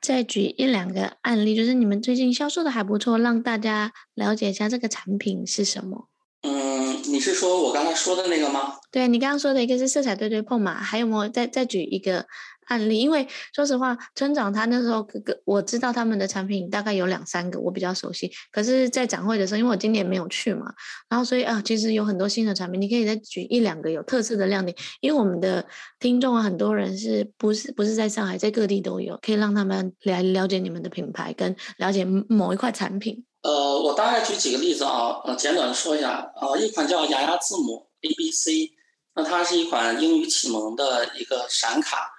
[0.00, 6.08] 再举一两个案例，就是你们最近销售的还不错，让大家了解一下这个产品是什么？
[6.42, 8.74] 嗯你是说我刚才说的那个吗？
[8.90, 12.26] 对，你刚刚说的一个是色彩对对碰嘛，还有没有再再举一个？
[12.70, 18.30] 案例，因为说实话，村长他那时候哥哥，我知道他们的产品大概有两三个，我比较熟悉。
[18.52, 20.72] 可是，在展会的时候，因为我今年没有去嘛，
[21.08, 24.76] 然后所以啊，其实有很多新的产品，你可以再举一两个有特色的亮点。
[25.00, 25.66] 因为我们的
[25.98, 33.24] 听众啊，很多人是不是不是在上海，在各地都有，可以让他们来了解你们的品牌，跟了解某一块产品。
[33.42, 38.72] 呃，我大概举几个例子啊，呃，简短的说一下，呃，一款叫牙牙字母 A B C，
[39.14, 42.12] 那它是一款英语启蒙的一个闪卡。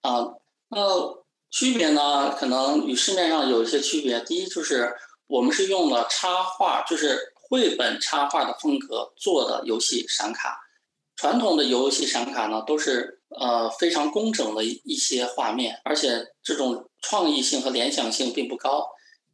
[0.00, 0.34] 啊，
[0.68, 2.34] 那区别呢？
[2.36, 4.20] 可能与市面上有一些区别。
[4.20, 4.92] 第一就是
[5.28, 10.58] 我们是用了插画，就是绘本插画的风格做的游戏闪卡。
[11.16, 18.84] 传统的游戏闪卡呢，都是呃非常工整的一些画面，而且这种创意性和联想性并不高。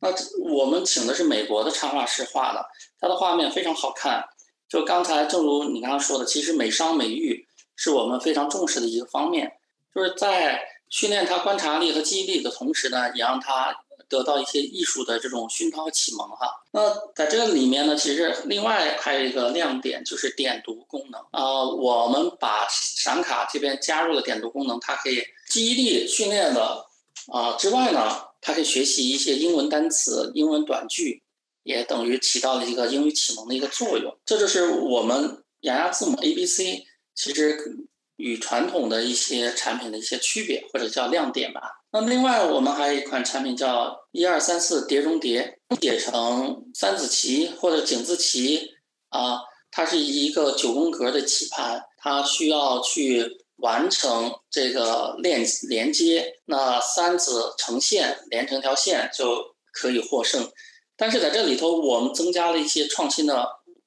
[0.01, 0.09] 那
[0.53, 2.67] 我们请的是美国的插画师画的，
[2.99, 4.25] 它的画面非常好看。
[4.69, 9.53] 就刚才正如你刚刚说的，其实美商美育是我们非常重视的一个方面。
[9.95, 13.75] 就是在训练他观察力和记忆力的同时呢，也让他
[14.09, 16.49] 得到一些艺术的这种熏陶和启蒙哈。
[16.71, 26.87] 那在这个里面呢，其实另外还有一个亮点就是点读功能啊、我们把闪卡这边加入了点读功能，它可以记忆力训练的
[27.33, 31.23] 啊、之外呢，它可以学习一些英文单词、英文短句，
[31.63, 34.19] 也等于起到了一个英语启蒙的一个作用。
[34.25, 37.87] 这就是我们牙牙字母 A B C 其实。
[38.23, 41.63] 与传统的一些产品的一些区别或者叫亮点吧。
[41.91, 48.73] 那么另外我们还有一款产品叫一二三四碟中谍，写成三子棋或者井字棋
[49.09, 60.51] 啊，它是一个九宫格的棋盘，它需要去完成这个链连接，那三子成线连成条线就可以获胜。
[60.97, 63.43] 但是在这里头，我们增加了一些创新的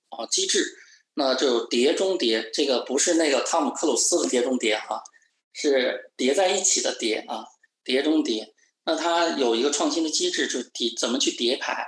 [0.10, 0.80] 啊机制。
[1.16, 5.04] 那就碟中谍，这个不是那个汤姆克鲁斯的碟中谍哈，
[5.54, 7.46] 是叠在一起的叠啊，
[7.84, 8.52] 碟中谍。
[8.84, 11.86] 那它有一个创新的机制，就是叠怎么去叠牌，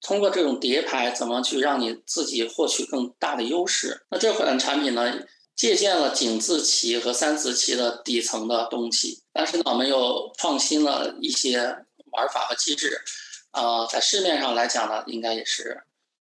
[0.00, 4.06] 通过这种叠牌，怎么去让你自己获取更大的优势。
[4.08, 5.12] 那这款产品呢，
[5.60, 11.58] 借鉴了井字棋和三子棋的底层的东西，但是呢，我们又创新了一些
[12.12, 12.98] 玩法和机制，
[13.50, 15.82] 啊、在市面上来讲呢，应该也是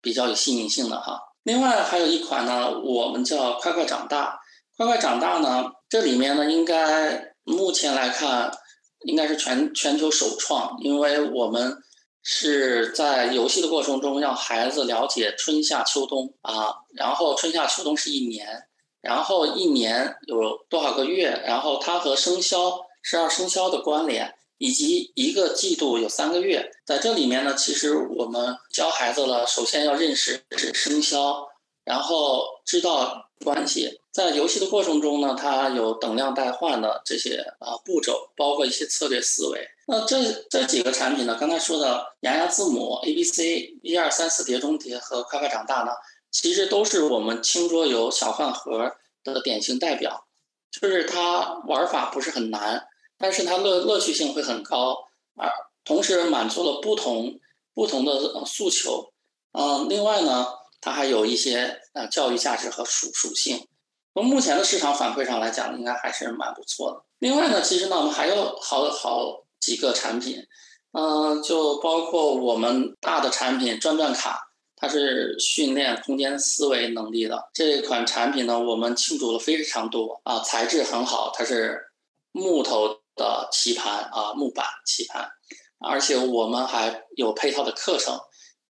[0.00, 1.20] 比较有吸引性的哈。
[1.42, 4.40] 另外还有一款呢，我们叫快快长大。
[4.78, 8.50] 快快长大呢，这里面呢，应该目前来看，
[9.04, 11.76] 应该是全全球首创，因为我们
[12.22, 18.67] 是在游戏的过程中让孩子了解春夏秋冬啊，然后春夏秋冬是一年，
[19.00, 24.34] 然后一年有多少个月，然后它和生肖十二生肖的关联。
[24.60, 31.46] 以及一个季度有三个月，在这里面呢，其实我们教孩子了，首先要认识是生肖，
[31.84, 34.00] 然后知道关系。
[34.10, 39.64] 在游戏的过程中呢，它有等量代换的这些啊步骤，包括一些策略思维。
[39.86, 45.92] 那这这几个产品呢，刚才说的牙牙字母 A B C 一二三四叠中叠和快快长大呢，
[46.30, 50.26] 其实都是我们轻桌游小饭盒的典型代表，
[50.70, 52.86] 就是它玩法不是很难。
[53.20, 54.96] 但是它乐乐趣性会很高，
[55.34, 55.50] 而
[55.84, 57.40] 同时满足了不同
[57.74, 59.12] 不同的诉求，
[59.50, 60.46] 嗯，另外呢，
[60.80, 63.66] 它还有一些呃教育价值和属属性。
[64.14, 67.04] 从目前的市场反馈上来讲，应该还是蛮不错的。
[67.18, 70.46] 另外呢，其实呢，我们还有好好几个产品，
[70.92, 74.47] 嗯，就包括我们大的产品转转卡，
[74.80, 81.80] 它是训练空间思维能力的这款产品呢，我们庆祝了非常多啊，材质很好，它是
[82.32, 82.96] 木头。
[83.18, 85.28] 的棋盘啊，木板棋盘，
[85.80, 88.16] 而且我们还有配套的课程。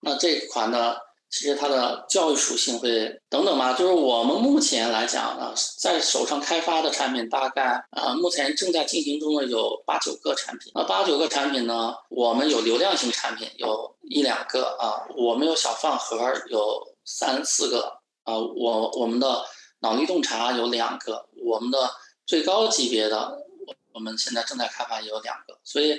[0.01, 0.97] 那这款呢，
[1.31, 10.73] 其实它的教育属性会等等嘛，就是我们目前来讲呢，在手上开发的产品大概啊，目前正在进行中的有八九个产品。
[10.75, 16.17] 那八九个产品呢，我们有流量型产品有一两个啊，我们有小饭盒
[16.49, 19.45] 有三四个啊，我我们的
[19.81, 21.91] 脑力洞察有两个，我们的
[22.27, 23.45] 最高级别的。
[23.95, 25.99] 我们现在正在开发也有两个，所以，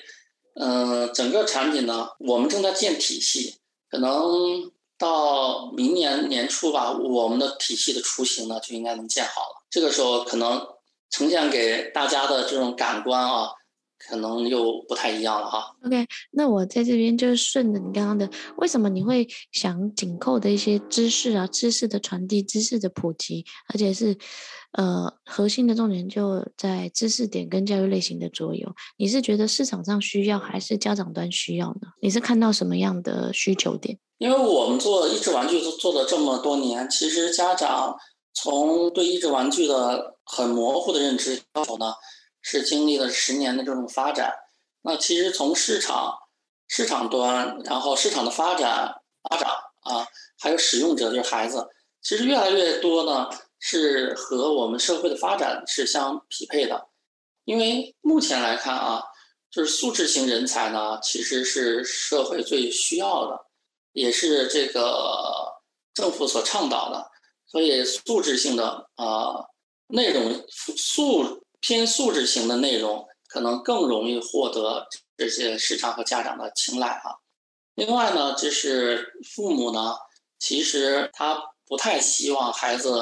[0.55, 3.59] 嗯、整个产品呢，我们正在建体系，
[3.91, 9.65] 可能到明年年初吧，我们的体系的雏形呢就应该能建好了。
[9.69, 10.61] 这个时候可能
[11.09, 13.49] 呈现给大家的这种感官啊，
[13.97, 15.75] 可能又不太一样了哈。
[15.85, 24.17] OK，那我在这边就顺着你刚刚的，为什么你会想紧扣的一些知识啊，知识的传递，知识的普及，而且是。
[24.73, 28.71] 呃，核心的重点就在知识点跟教育类型的桌游。
[28.97, 31.87] 你是觉得市场上需要，还是家长端需要呢？
[32.03, 33.97] 你是看到什么样的需求点？
[34.20, 37.97] 因为我们做益智玩具都做了这么多年，其实家长
[38.34, 41.93] 从对益智玩具的很模糊的认知要求呢，
[42.41, 44.34] 是经历了十年的这种发展。
[44.82, 46.13] 那其实从市场
[46.67, 48.93] 市场端，然后市场的发展
[49.30, 49.49] 发展
[49.80, 50.05] 啊，
[50.38, 51.70] 还有使用者就是孩子，
[52.01, 56.88] 其实越来越多呢是和我们社会的发展是相匹配的。
[57.45, 59.01] 因为目前来看啊，
[59.49, 63.45] 就是素质型人才呢，其实是社会最需要的。
[63.93, 65.53] 也是这个
[65.93, 67.09] 政府所倡导的，
[67.45, 69.49] 所以素质性的啊、呃、
[69.87, 74.87] 内容素偏素质型的内容可能更容易获得
[75.17, 77.17] 这些市场和家长的青睐啊。
[77.75, 79.95] 另外呢，就是父母呢，
[80.37, 83.01] 其实他不太希望孩子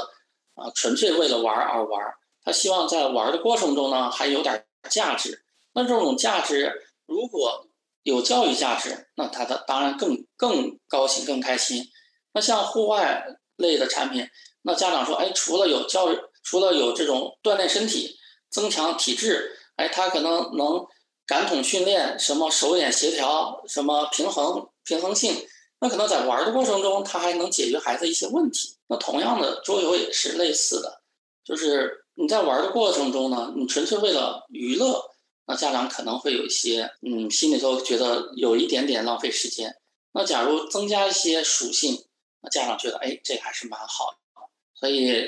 [0.55, 2.01] 啊纯粹为了玩而玩，
[2.43, 5.43] 他希望在玩的过程中呢还有点价值。
[5.73, 7.66] 那这种价值如果
[8.07, 11.83] 有教育价值，那他的当然更更高兴、更开心。
[12.31, 13.21] 那像户外
[13.57, 14.25] 类的产品，
[14.61, 18.15] 那家长说，哎，除了有教育，除了有这种锻炼身体、
[18.49, 20.85] 增强体质，哎，他可能能
[21.25, 25.45] 感统训练，什么手眼协调，什么平衡平衡性，
[25.81, 28.77] 那可能在玩的过程中，他还能解决孩子一些问题。
[28.87, 31.01] 那同样的桌游也是类似的，
[31.43, 35.03] 就是你在玩的过程中呢，你纯粹为了娱乐。
[35.49, 39.77] 那家长可能会有一些，嗯，心里头觉得有一点点浪费时间。
[40.11, 42.05] 那假如增加一些属性，
[42.41, 44.17] 那家长觉得，哎，这还是蛮好的。
[44.75, 45.23] 所以，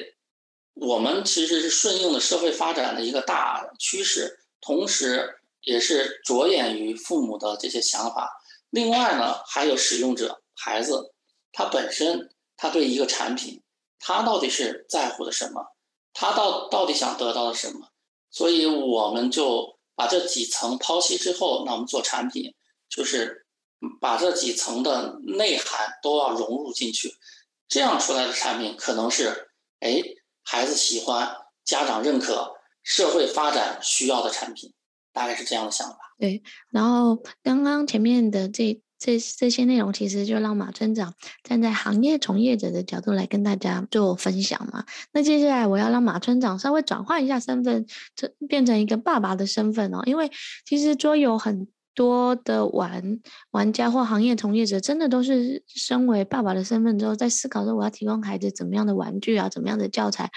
[0.74, 8.41] 我们其实是顺应了社会发展的一个大趋势，同时也是着眼于父母的这些想法。
[8.72, 11.13] 另外呢，还有使用者孩子，
[11.53, 13.61] 他本身他对一个产品，
[13.99, 15.65] 他到底是在乎的什么？
[16.13, 17.88] 他到到底想得到的什么？
[18.30, 19.79] 所以我们就。
[20.00, 22.56] 把这几层剖析之后，那我们做产品
[22.88, 23.45] 就是
[24.00, 27.14] 把这几层的内涵都要融入进去，
[27.68, 29.50] 这样出来的产品可能是
[29.82, 30.02] 哎
[30.41, 31.36] 孩子喜欢、
[31.66, 34.72] 家长认可、社会发展需要的产品，
[35.12, 36.16] 大概是这样的想法。
[36.18, 38.82] 对，然后刚刚前面的这。
[39.00, 44.84] 这这些内容其实就让马村长站在行业从业者的角度来跟大家做分享嘛。
[45.14, 47.86] 那接下来我要让马村长稍微转换一下身份，
[48.16, 50.04] 这变成一个爸爸的身份哦。
[50.06, 50.30] 因为
[50.66, 53.20] 其实桌游很多的玩
[53.52, 60.30] 玩家或行业从业者，真的都是身为爸爸的身份之后，在思考说我要提供孩子怎么样的玩具啊，怎么样的教材，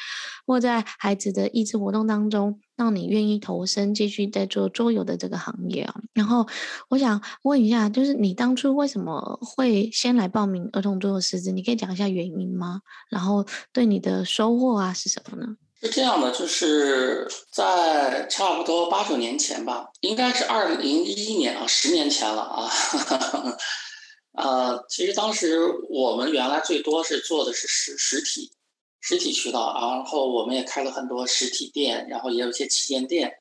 [0.47, 2.61] 或在孩子的益智活动当中。
[2.83, 6.45] 让你愿意投身继续在做桌游的这个行业啊，然后
[6.89, 11.53] 我想问一下，就是你当初为什么会先来报名儿童桌游师资？
[11.53, 12.81] 你可以讲一下原因吗？
[13.09, 15.47] 然后对你的收获啊是什么呢？
[15.81, 22.69] 是这样的，就是在差不多八九年前吧，应该是二零一一年啊，十年前了啊。
[24.35, 28.51] 呃，其实当时我们原来最多是做的是实实体。
[29.03, 33.35] 实体渠道，然后我们也开了很多实体店，然后也有一些旗舰店。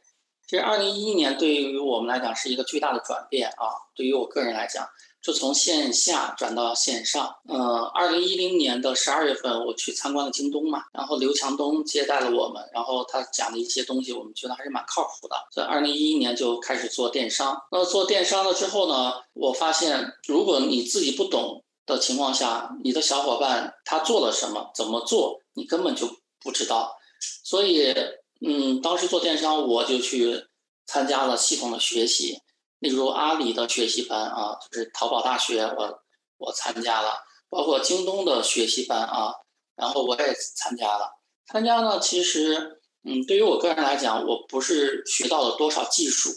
[0.47, 3.71] 其实，二零一一年对于我们来讲是一个巨大的转变啊。
[3.95, 4.85] 对于我个人来讲，
[5.21, 7.33] 就从线下转到线上。
[7.47, 15.35] 呃，二零一零年的十二月份，我去参观了京东嘛，然后刘强东接待了我们，然后他讲的一些东西，我们觉得还是蛮靠谱的。
[15.51, 17.55] 所以，二零一一年就开始做电商。
[17.71, 25.40] 那做电商了之后呢，我发现如果你自己不懂的情况下，你的小伙伴他做了什么，怎么做？
[25.53, 26.07] 你根本就
[26.39, 26.97] 不知道，
[27.43, 27.93] 所以，
[28.39, 30.47] 嗯，当时做电商，我就去
[30.85, 32.39] 参加了系统的学习，
[32.79, 36.03] 例如阿里的学习班啊，就是淘宝大学，我
[36.37, 39.33] 我参加了，包括京东的学习班啊，
[39.75, 41.11] 然后我也参加了。
[41.45, 46.29] 参加呢，其实，嗯，对于我个人来讲，我不是学到了多少技术，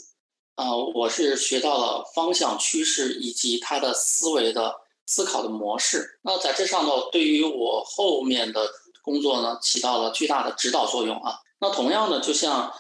[0.57, 4.75] 啊，我是学到了方向趋势以及他的思维的
[5.07, 6.19] 思考的模式。
[6.23, 8.69] 那在这上头，对于我后面的。
[9.05, 11.39] 工作呢，起到了巨大的指导作用啊。
[11.61, 12.73] 那同样的，就像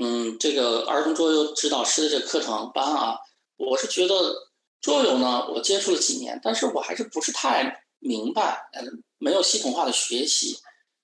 [0.00, 3.18] 嗯，这个儿童桌游指导师的这课程班啊，
[3.56, 4.34] 我是觉得
[4.80, 10.58] 桌游呢，我接触了几年，但是我还是不是太明白，嗯，没有系统化的学习。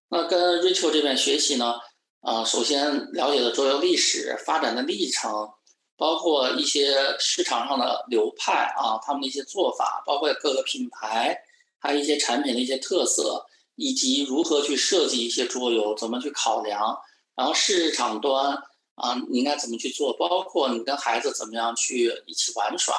[0.09, 1.75] 那跟 Rachel 这边学习呢，
[2.23, 5.49] 啊、首先了解了桌游历史发展的历程，
[5.97, 11.39] 包括一些市场上的流派啊，他们的一些做法，包括各个品牌，
[11.79, 13.47] 还有一些产品的一些特色。
[13.83, 16.97] 以及如何去设计一些桌游，怎么去考量，
[17.35, 18.55] 然后市场端
[18.95, 22.95] 啊，你应该怎么去做，包括你跟孩子怎么样去一起玩耍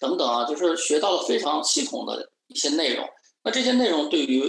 [0.00, 3.06] 等等啊，就是学到了非常系统的一些内容。
[3.42, 4.42] 那这些内容对于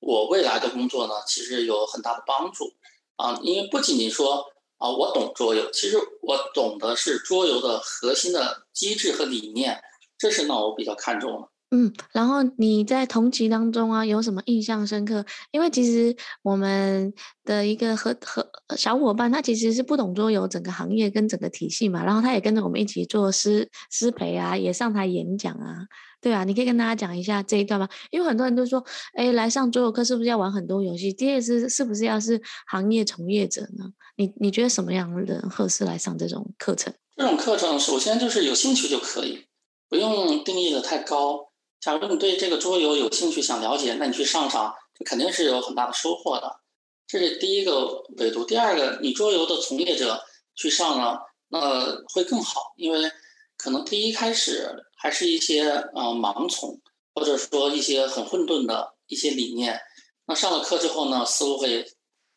[0.00, 2.72] 我未来的工作呢，其实有很大的帮助
[3.14, 4.44] 啊，因为不仅仅说
[4.78, 9.80] 啊，我懂桌游，其实我懂的是桌游的核心的机制和理念，
[10.18, 11.48] 这是呢我比较看重的。
[11.70, 15.22] 嗯，然后你在同级当中啊，有什么印象深刻？
[15.50, 17.12] 因为其实我们
[17.44, 25.86] 的一个和和小伙伴，他其实是不懂桌游整个行业跟整个体系嘛，然后他也跟着我们一起做师师培啊，也上台演讲啊，
[26.22, 27.86] 对啊，你可以跟大家讲一下这一段吗？
[28.10, 31.12] 因为很多人都说，哎，来上桌游课是不是要玩很多游戏？
[31.12, 33.84] 第二是是不是要是行业从业者呢？
[34.16, 36.94] 你你觉得什么样的人合适来上这种课程？
[37.14, 39.44] 这种课程首先就是有兴趣就可以，
[39.90, 41.47] 不用定义的太高。
[41.80, 46.60] 假如你对这个桌游有兴趣，想了解，那你去上上，这肯定是有很大的收获的。
[47.06, 48.44] 这是第一个维度。
[48.44, 50.20] 第二个，你桌游的从业者
[50.56, 51.18] 去上呢，
[51.48, 53.10] 那会更好，因为
[53.56, 56.80] 可能第一开始还是一些呃盲从，
[57.14, 59.80] 或者说一些很混沌的一些理念。
[60.26, 61.86] 那上了课之后呢，思路会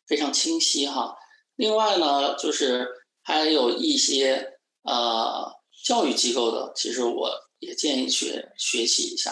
[0.06, 1.16] 非常清晰哈。
[1.56, 2.88] 另外呢，就是
[3.22, 5.52] 还有一些呃
[5.84, 7.28] 教育机构的，其实我。
[7.62, 9.30] 也建议去学习一下，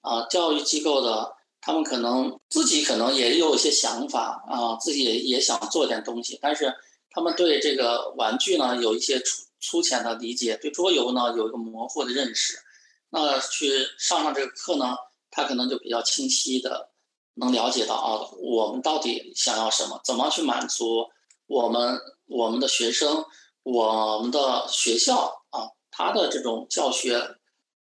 [0.00, 6.74] 啊，教育机构的他们可能自己可能也有一些想法啊，自己也也想做点东西，但是
[7.10, 12.58] 他们对这个玩具呢有一些粗粗浅的理解，对桌游呢有一个模糊的认识，
[13.10, 14.96] 那去上上这个课呢，
[15.30, 16.88] 他可能就比较清晰的
[17.34, 21.06] 能了解到啊，我们到底想要什么，怎么去满足
[21.46, 23.22] 我们我们的学生，
[23.62, 27.34] 我们的学校啊，他的这种教学。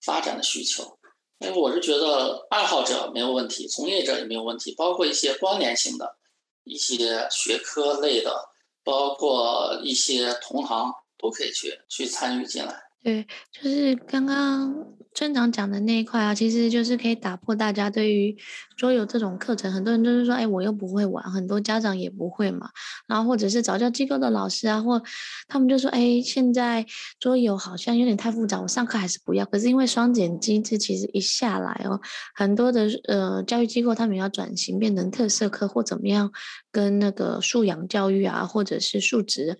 [0.02, 0.97] 发展的需求，
[1.39, 6.18] 因为我是觉得爱好者没有问题，从业者也没有问题，包括一些关联性的
[6.64, 8.49] 一些学科类的，
[8.84, 12.91] 包括一些同行都可以去去参与进来。
[13.04, 14.86] 对，就是刚刚
[15.16, 18.38] 村长讲的那一块啊，其实就是可以打破大家对于
[18.78, 22.70] 桌游这种课程，很多人都是说，哎，我又不会玩，很多家长也不会嘛。
[23.08, 25.02] 然后或者是早教机构的老师啊，或
[25.47, 26.86] 他们就说，哎，现在
[27.20, 29.43] 桌游好像有点太复杂，我上课还是不要。
[29.45, 31.99] 可是因为双减机制其实一下来哦，
[32.36, 36.32] 很多的呃教育机构他们要转型变成特色课或怎么样，
[36.72, 39.58] 跟那个素养教育啊，或者是素质。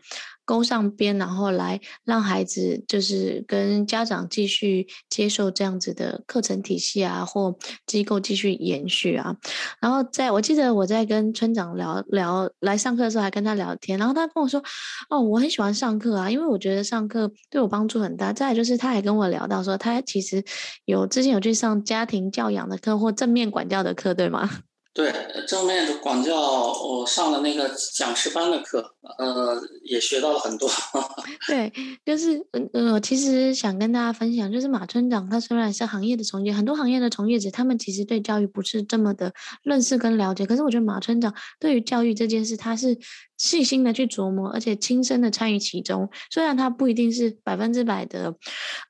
[0.52, 9.34] 勾上边，然后来让孩子就是跟家长继续接受这样子的课程体系啊，或机构继续延续啊。
[9.80, 14.62] 然后在我记得我在跟村长聊聊来上课的时候，还跟他聊天，然后他跟我说
[15.10, 20.44] ：“哦，我很喜欢上课啊，因为我觉得上课对我帮助很大。”再来就是他还跟我聊到说，他其实
[20.84, 24.50] 有之前有去上家庭教养的课或正面管教的课，对吗？
[24.94, 25.14] 对，
[25.48, 30.70] 正面的管教，我上了那个讲师班的课，呃，也学到了很多。
[31.48, 31.72] 对，
[32.06, 39.34] 就是，呃，其实想跟大家分享，就是马村长他虽然是行业的从业，很多行业的从业者，他们其实对教育不是这么的
[39.64, 42.98] 认识跟了解，可是我觉得马村长对于教育这件事，他是。
[43.42, 46.08] 细心的去琢磨，而且亲身的参与其中。
[46.30, 48.36] 虽然他不一定是百分之百的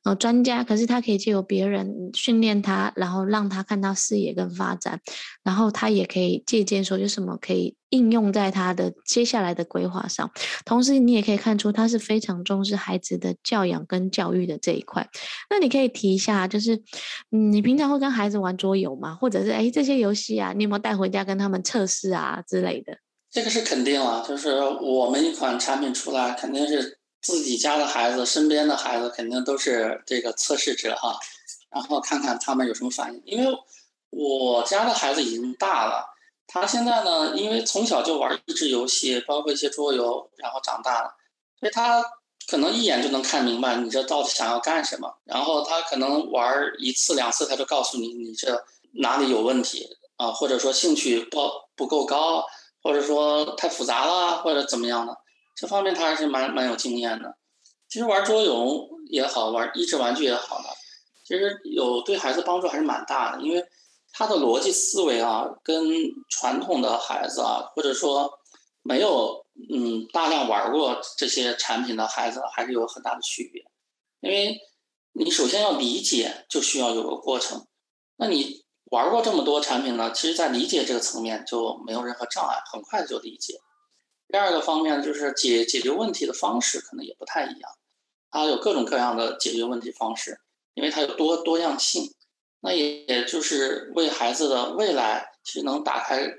[0.03, 4.99] 呃专家，可是他可以借由别人训练他，然后让他看到视野跟发展，
[5.41, 10.29] 然后他也可以借鉴说有什么可以应用在他的接下来的规划上。
[10.65, 15.07] 同时，你也可以看出他是非常重视孩子的教养跟教育的这一块。
[15.49, 16.75] 那你可以提一下，就是
[17.31, 19.15] 嗯，你平常会跟孩子玩桌游吗？
[19.15, 22.97] 或者是诶这些游戏啊，你有没有带回家跟他们测试啊之类的？
[23.31, 31.17] 这个是肯定了，就是我们一款产品出来，肯定是自己家的孩子、身边的孩子，肯定都是这个测试者哈，
[31.69, 33.23] 然后看看他们有什么反应。
[33.25, 33.57] 因为
[34.09, 36.05] 我家的孩子已经大了，
[36.45, 41.15] 他现在呢，因为从小就玩益智游戏，包括一些桌游，然后长大了，
[41.57, 42.03] 所以他
[42.47, 45.09] 可能一眼就能看明白你这到底想要干什么。
[45.23, 48.61] 然后他可能玩一次两次，他就告诉你你这
[48.95, 52.43] 哪里有问题啊，或者说兴趣不不够高。
[52.83, 55.15] 或者说太复杂了，或者怎么样的，
[55.55, 57.37] 这方面他还是蛮蛮有经验的。
[57.87, 60.69] 其实玩桌游也好，玩益智玩具也好的，
[61.23, 63.63] 其实有对孩子帮助还是蛮大的，因为
[64.13, 65.85] 他的逻辑思维啊，跟
[66.29, 68.31] 传统的孩子啊，或者说
[68.81, 73.63] 没有嗯大量玩过这些产品的孩子，还是有很大的区别。
[74.21, 74.57] 因为
[75.13, 77.67] 你首先要理解，就需要有个过程。
[78.15, 78.60] 那你。
[78.91, 83.59] 玩过这么多产品呢，其实在理解这个层面就没有任何障碍，很快就理解。
[84.27, 87.71] 第二个方面就是解解决问题的方式可能也不太一样，
[88.29, 90.41] 它有各种各样的解决问题方式，
[90.73, 92.13] 因为它有多多样性。
[92.59, 96.29] 那也也就是为孩子的未来其实能打开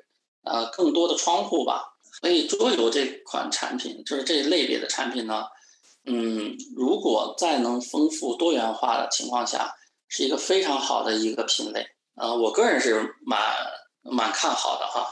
[0.44, 1.82] 呃更多的窗户吧。
[2.20, 5.44] 所以桌游这款产品就是这一类别的产品呢，
[6.04, 9.74] 嗯，如果再能丰富多元化的情况下，
[10.06, 11.86] 是一个非常好的一个品类。
[12.16, 12.94] 呃，我个人是
[13.24, 13.40] 蛮
[14.02, 15.06] 蛮看好的哈。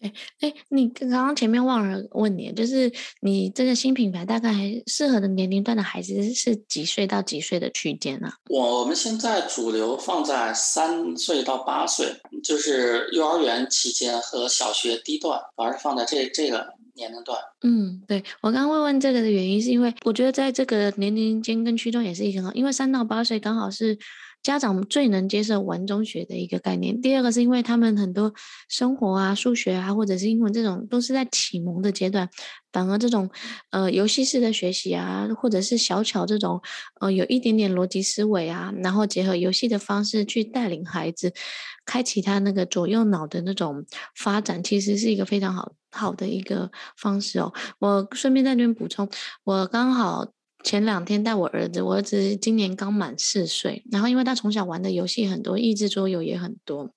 [0.00, 2.92] 哎哎，你刚刚前面忘了问你，就是
[3.22, 4.52] 你这个新品牌大概
[4.86, 8.30] 适合的年龄段的孩子是几岁到几岁的区间呢？
[8.50, 17.40] 我我们现在主流放在三岁到八岁，就是幼儿园期间和小学低段，主要是放在这这个年龄段。
[17.62, 23.98] 嗯，对，我刚刚问问这个的原因，是因为我觉得在这个年龄间跟区中也是一个很好，因为三到八岁刚好是。
[24.44, 27.00] 家长最能接受玩中学的一个概念。
[27.00, 28.32] 第二个是因为他们很多
[28.68, 32.28] 生活啊、数学啊，或者是英文这种，都是在启蒙的阶段，
[32.70, 33.30] 反而这种
[33.70, 36.60] 呃游戏式的学习啊，或者是小巧这种
[37.00, 41.32] 呃有一点点逻辑思维啊，然后结合游戏的方式去带领孩子，
[41.86, 47.50] 开启他那个左右脑的那种发展，其实是一个非常好好的一个方式哦。
[47.78, 49.08] 我顺便在这边补充，
[49.44, 50.33] 我刚好。
[50.64, 56.90] 前两天带我儿子，我儿子今年刚满四岁，然后因为他从小玩的游戏很多，益智桌游也很多，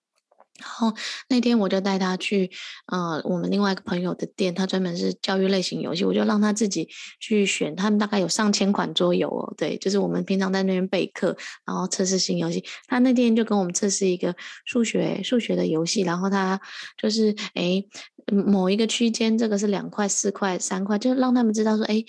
[0.59, 0.93] 然后
[1.29, 2.49] 那天我就带他去，
[2.87, 6.87] 呃，我们另外一个朋友的店，他专门是教育类型游戏，我就让他自己
[7.19, 14.33] 去选，他们大概有上千款桌游哦，对，就是我们平常在那边备课，然后测试新游戏，他那天就跟我们测试一个
[14.65, 16.59] 数学数学的游戏，然后他
[16.97, 17.87] 就是诶
[18.25, 22.05] 某一个区间，这个是两块、四块、三块，就让他们知道说，诶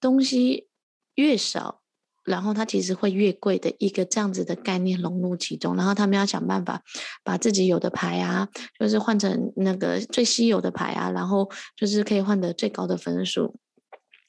[0.00, 0.69] 东西。
[1.20, 1.80] 越少，
[2.24, 6.82] 然后它其实会越贵的一个这样子的概念融入其中，然后他们要想办法
[7.22, 8.48] 把自己有的牌啊，
[8.78, 13.56] 就是换成那个最稀有的牌啊，然后就是可以换得最高的分数。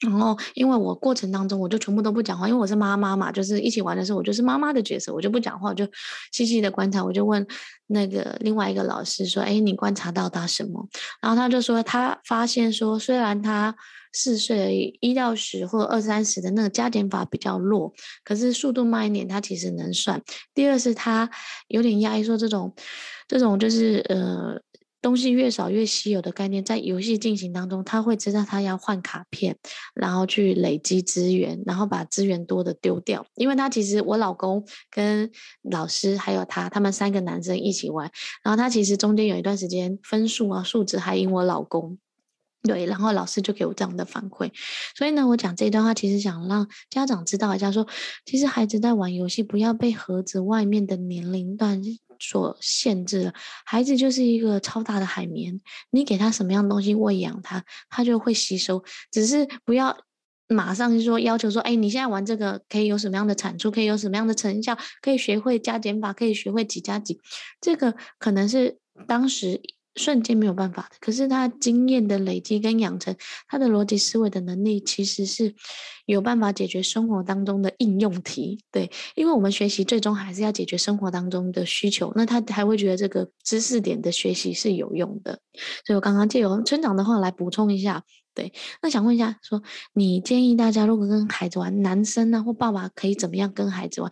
[0.02, 5.86] 然后因为我过程当中我就全部都不讲话，因为我是妈妈嘛，就是一起玩的时候我就是妈妈的角色，我就不讲话，我就
[6.32, 7.46] 细细的观察，我就问
[7.86, 10.88] 那个另外一个老师说：“哎，你观察到他什么？”
[11.22, 13.74] 然后他就说他发现说，虽然他。
[14.14, 17.94] 四岁而已，一到十或二三十的那个加减法比较弱，
[18.26, 20.20] 可是速度慢一点，他其实能算。
[20.52, 21.30] 第二是他
[21.68, 22.74] 有点压抑，说这种
[23.26, 24.60] 这种就是呃
[25.02, 29.56] 东西越少越稀有的概念，在游戏进行当中，他会知道他要换卡片，
[29.92, 33.26] 然后去累积资源，然后把资源多的丢掉。
[33.34, 35.30] 因为他其实我老公跟
[35.62, 38.10] 老师还有他，他们三个男生一起玩，
[38.44, 41.98] 然后他其实中间有一段时间分数啊数值还赢我老公。
[42.62, 44.52] 对，然后老师就给我这样的反馈，
[44.96, 47.92] 所以呢，我讲这段话，其实想让家长知道一下说，说
[48.24, 51.82] 其实孩子在玩游戏，不要被盒子外面的年龄段
[52.22, 53.34] 所限制了。
[53.64, 55.60] 孩子就是一个超大的海绵，
[55.90, 58.82] 你给他什么样东西喂养他，他就会吸收。
[59.10, 59.98] 只是不要
[60.46, 67.20] 马上就说要求说，哎，你现在玩这个可以有什么样的产出，可以有什么样的成效，可以学会加减法，可以学会几加几，
[67.60, 69.60] 这个可能是当时。
[69.96, 73.14] 瞬间没有办法的，可是他经验的累积跟养成，
[73.48, 75.54] 他的逻辑思维的能力，其实是
[76.06, 78.58] 有办法解决生活当中的应用题。
[78.70, 85.38] 对，因为我们学习最终还是要解决生活当中的需求，那他还会觉得这个知识点的学习是有用的。
[85.86, 88.02] 所以我刚刚借由村长的话来补充一下。
[88.34, 89.62] 对，那想问一下，说
[89.92, 94.10] 你建议大家如果跟孩子玩，男生啊或爸爸可以怎么样跟孩子玩？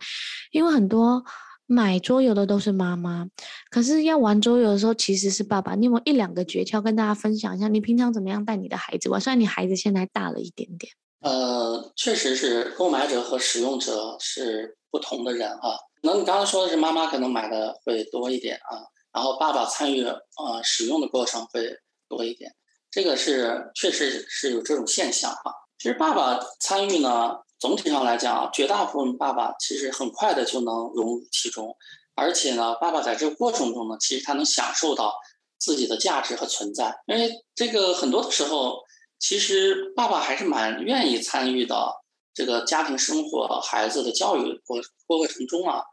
[0.51, 1.25] 因为很多。
[1.71, 3.29] 买桌游的都是妈妈，
[3.69, 5.73] 可是要玩桌游的时候其实是爸爸。
[5.73, 7.69] 你有没有一两个诀窍跟大家分享一下？
[7.69, 9.21] 你平常怎么样带你的孩子玩？
[9.21, 10.91] 虽然你孩子现在大了一点点。
[11.21, 15.79] 呃，确实是购买者和使用者是不同的人啊。
[16.03, 21.73] 那你刚刚说的是妈妈可能买的会多一点啊，然后爸爸参与呃使用的过程会
[22.09, 22.53] 多一点，
[22.91, 25.53] 这个是确实是有这种现象哈。
[25.77, 27.37] 其实爸爸参与呢。
[27.61, 31.77] 总体上来讲，绝大部分爸爸其实很快的就能融入其中，
[32.15, 35.13] 而且呢，爸爸在这个过程中呢，其实他能享受到
[35.59, 36.99] 自己的价值和存在。
[37.05, 38.79] 因为这个很多的时候，
[39.19, 42.03] 其实爸爸还是蛮愿意参与到
[42.33, 45.83] 这个家庭生活、孩子的教育过过程中啊。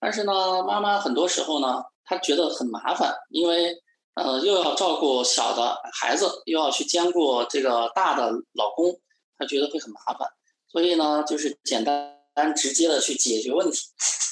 [0.00, 3.72] 但是呢，妈妈很多时候呢，她觉得很麻烦，因为
[4.14, 9.00] 呃，又要照顾小的孩子，又要去兼顾这个大的老公，
[9.38, 10.28] 她觉得会很麻烦。
[10.72, 13.78] 所以呢，就是简单直接的去解决问题。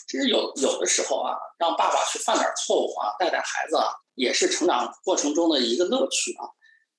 [0.09, 6.49] 其实有有的时候啊，让爸爸去犯点错误啊，带带孩子啊，也是成长过程中的一个乐趣啊。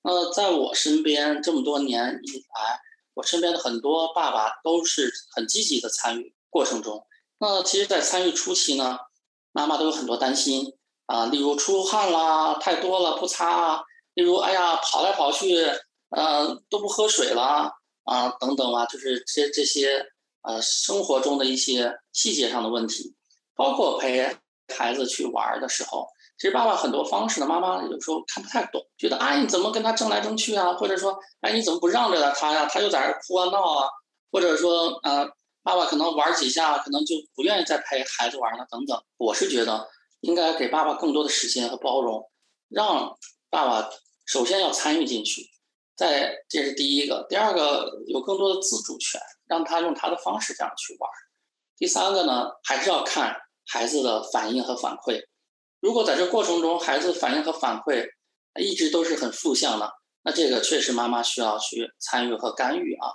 [0.02, 2.80] 那在我身边这么多年以来，
[3.14, 7.06] 我身边的很多爸爸都是很积极的参与过程中。
[7.38, 8.98] 那其实，在参与初期呢，
[9.52, 10.72] 妈妈都有很多担心
[11.06, 13.82] 啊，例如出汗啦，太多了不擦啊，
[14.14, 15.56] 例如哎呀跑来跑去，
[16.10, 17.72] 呃都不喝水了。
[18.04, 20.04] 啊，等等啊，就是这这些
[20.42, 23.14] 呃生活中的一些细节上的问题，
[23.54, 24.36] 包括陪
[24.74, 26.06] 孩子去玩的时候，
[26.38, 33.88] 其实爸爸很多方式呢，妈妈有时候看不太懂，觉得哎你怎么跟他争来争去啊，或者说哎你怎么不让着他呀，他又在这哭啊闹啊，
[34.30, 35.26] 或者说呃
[35.62, 39.00] 爸爸可能玩几下，可能就不愿意再陪孩子玩了等等。
[39.16, 39.88] 我是觉得
[40.22, 42.28] 应该给爸爸更多的时间和包容，
[42.68, 43.16] 让
[43.48, 43.88] 爸爸
[44.26, 45.48] 首先要参与进去，
[46.02, 47.24] 在这是第一个。
[47.28, 51.08] 第二个有更多的自主权，让他用他的方式这样去玩。
[51.76, 53.36] 第三个呢，还是要看
[53.68, 55.22] 孩子的反应和反馈。
[55.78, 58.04] 如果在这过程中孩子反应和反馈
[58.58, 59.92] 一直都是很负向的，
[60.24, 63.08] 那这个确实妈妈需要去参与和干预啊。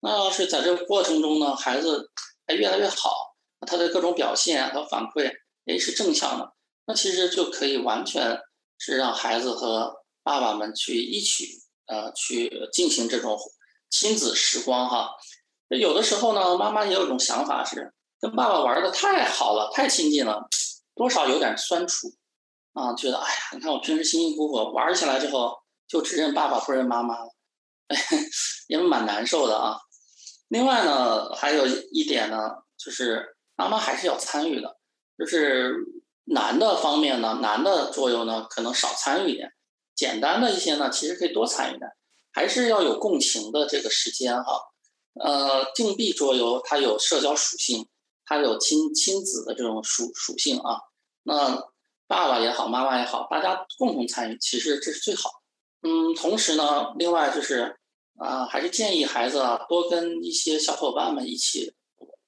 [0.00, 2.10] 那要是在这个过程中呢，孩子
[2.48, 5.30] 还越来越好，他的各种表现和反馈
[5.66, 6.52] 也是正向的，
[6.86, 8.40] 那其实就可以完全
[8.76, 13.38] 是让孩子和爸爸们去一起呃去进行这种
[13.90, 15.10] 亲子时光哈。
[15.68, 20.46] 那有的时候呢，妈妈也有一种想法是跟爸爸玩的太好了，太亲近了，
[20.94, 22.08] 多少有点酸楚
[22.72, 25.56] 啊，觉得哎呀，你看我平时辛辛苦苦玩起来之后，
[25.88, 27.30] 就只认爸爸不认妈妈了，
[28.68, 29.78] 也蛮难受的啊。
[30.48, 32.36] 另外呢，还有一点呢，
[32.76, 34.78] 就是妈妈还是要参与的。
[35.16, 35.76] 就是
[36.24, 39.48] 男的方面呢，男的作用呢，可能少参与一点；
[39.94, 41.90] 简单的一些呢，其实可以多参与点。
[42.32, 44.60] 还是要有共情的这个时间哈。
[45.20, 47.88] 呃，竞币桌游它有社交属性，
[48.24, 50.78] 它有亲亲子的这种属属性啊。
[51.22, 51.68] 那
[52.06, 55.30] 爸爸也好，妈妈也好，大家共同参与，其实这是最好。
[55.82, 57.76] 嗯，同时呢，另外就是。
[58.16, 61.74] 啊，还是建议孩子啊多跟一些小伙伴们一起，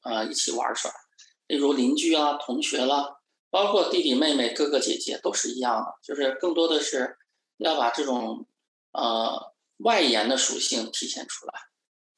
[0.03, 0.91] 呃，一起玩耍，
[1.47, 3.07] 例如邻居啊、同学啦，
[3.51, 7.17] 包括弟弟妹妹、哥哥姐姐都是一样的，就是更多的是
[7.59, 8.47] 要把这种
[8.93, 11.53] 呃外延的属性体现出来。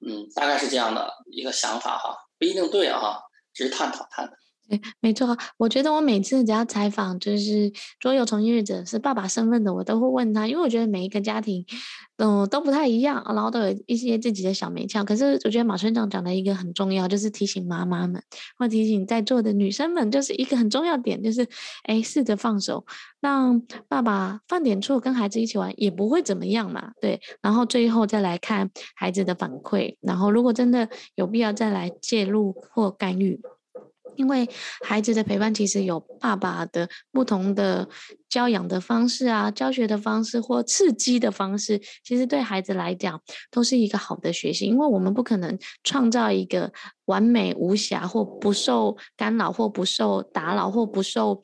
[0.00, 3.18] 嗯，大概是这样的一个想法哈，不一定对啊，
[3.52, 4.32] 只是探讨探讨。
[4.68, 5.36] 对，没错。
[5.56, 11.64] 我觉得我每次只要采访就是桌游从业者是爸爸身份的，我都会问他，因为我觉得每一个家庭，
[12.18, 15.02] 嗯，都不太一样，然后都有一些自己的小眉窍。
[15.02, 18.22] 可是我觉得马村长讲的一个很重要，就是提醒妈妈们，
[18.58, 21.48] 或提醒在座的女生们，就是一个很重要点，就是
[21.84, 22.84] 哎，试着放手，
[23.20, 26.92] 让爸爸犯点错，跟孩子一起玩也不会怎么样嘛。
[27.00, 33.40] 对，然后最后再来看孩子的反馈，然后如果真的有必要再来介入或干预。
[34.18, 34.46] 因为
[34.84, 37.88] 孩子的陪伴其实有爸爸的不同的
[38.28, 44.66] 教养的方式啊，教学的方式或刺激的方式，其实对孩子来讲都是一个好的学习。
[44.66, 46.70] 因为我们不可能创造一个
[47.06, 51.42] 完美无瑕或不受干扰或不受打扰或不受。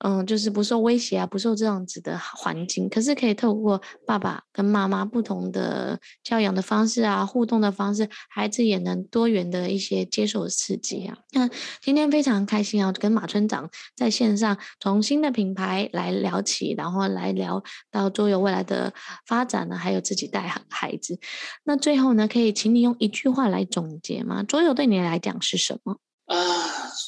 [0.00, 11.16] 嗯，就是不受威胁啊，不受这样子的环境，可是可以透过爸爸跟妈妈不同的教养的方式啊，互动的方式，孩子也能多元的一些接受刺激啊。
[11.32, 11.48] 那
[11.80, 18.92] 今天非常开心啊，跟马村长在线上从新的品牌来聊起，然后来聊到桌游未来的
[19.26, 21.18] 发展呢，还有自己带孩子。
[21.64, 24.42] 那最后呢，可以请你用一句话来总结吗？
[24.42, 25.98] 桌游对你来讲是什么？
[26.26, 26.36] 啊，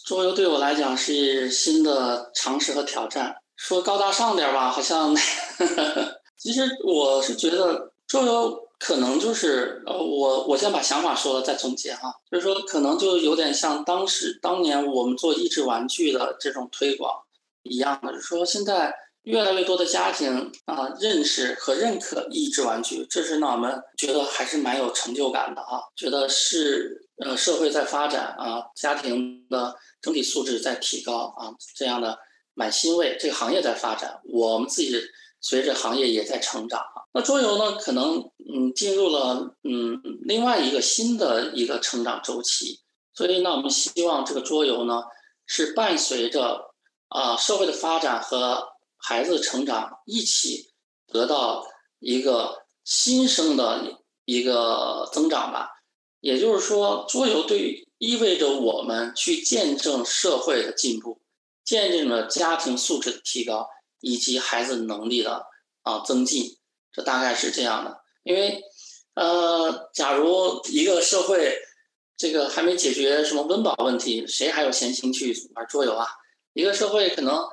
[0.09, 3.36] 桌游对我来讲是新的尝试和挑战。
[3.56, 17.14] 说高大上点吧，好像呵呵， 其实我是觉得桌游可能就是呃，我我先把想法说了再总结哈，就是说可能就有点像当时当年我们做益智玩具的这种推广
[17.64, 18.94] 一样的，就是说现在
[19.24, 27.04] 越来越多的家庭啊认识和认可益智玩具，这是让我们觉得还是蛮有成就感的哈，觉得是。
[27.20, 32.16] 呃，社会在发展啊，家庭的整体素质在提高啊，这样的
[32.54, 33.16] 蛮欣慰。
[33.18, 34.94] 这个行业在发展，我们自己
[35.40, 37.02] 随着行业也在成长啊。
[37.12, 38.18] 那桌游呢，可能
[38.52, 42.80] 嗯进入了嗯另外一个新的一个成长周期。
[43.12, 45.02] 所以呢，我们希望这个桌游呢，
[45.44, 46.72] 是伴随着
[47.08, 48.62] 啊社会的发展和
[48.96, 50.70] 孩子成长一起
[51.08, 51.66] 得到
[51.98, 55.70] 一个新生的一个增长吧。
[56.20, 61.20] 也就是说，桌游对意味着我们去见证社会的进步，
[61.64, 63.68] 见证了家庭素质的提高，
[64.00, 65.46] 以及孩子能力的
[65.82, 66.58] 啊增进。
[66.92, 68.00] 这大概是这样的。
[68.24, 68.60] 因为，
[69.14, 71.56] 呃，假如一个社会
[72.16, 76.06] 这个还没解决什么温饱问题，谁还有闲心去玩桌游啊？
[76.52, 77.46] 一个社会可能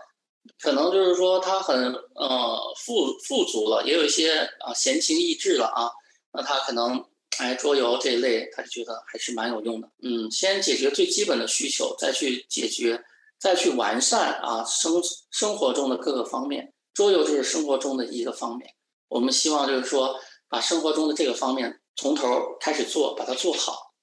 [0.59, 5.91] 可能就是说他很呃富富足了，也有一些啊闲情逸致了啊，
[6.33, 7.05] 那他可能。
[7.39, 9.89] 哎，桌游这一类，他就觉得还是蛮有用的。
[10.01, 13.03] 嗯，先解决最基本的需求，再去解决，
[13.37, 16.73] 再去完善啊生生活中的各个方面。
[16.93, 18.73] 桌游就是生活中的一个方面。
[19.09, 20.15] 我们希望就是说，
[20.47, 23.93] 把生活中的这个方面从头开始做，把它做好，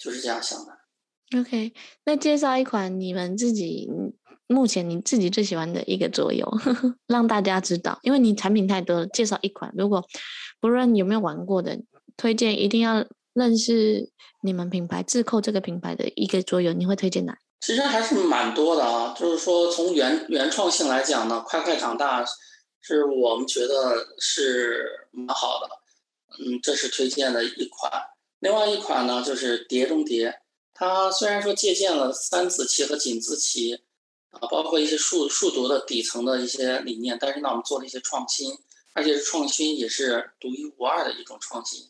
[0.00, 1.38] 就是这样想的。
[1.38, 1.74] OK，
[2.06, 3.86] 那介绍一款你们自己
[4.46, 10.02] 目前你自己最喜欢的一个桌游，呵呵，让大家知道，因为你产品太多了，介绍一款，如果
[10.58, 11.78] 不论你有没有玩过的。
[12.18, 14.10] 推荐一定要认识
[14.42, 17.38] 你们品牌自扣这个品牌的一个桌游，你会推荐哪？
[17.60, 22.24] 其实还是蛮多的啊，就是说从原原创性来讲呢，快快长大
[22.80, 25.68] 是我们觉得是蛮好的。
[26.40, 27.90] 嗯，这是推荐的一款。
[28.40, 30.40] 另外一款呢，就是碟中谍。
[30.74, 33.74] 它虽然说借鉴了三子棋和井字棋，
[34.30, 38.56] 啊，包括一些数数独的底层的一些理念，但是呢，我们做了一些创新，
[38.94, 41.88] 而且是创新也是独一无二的一种创新。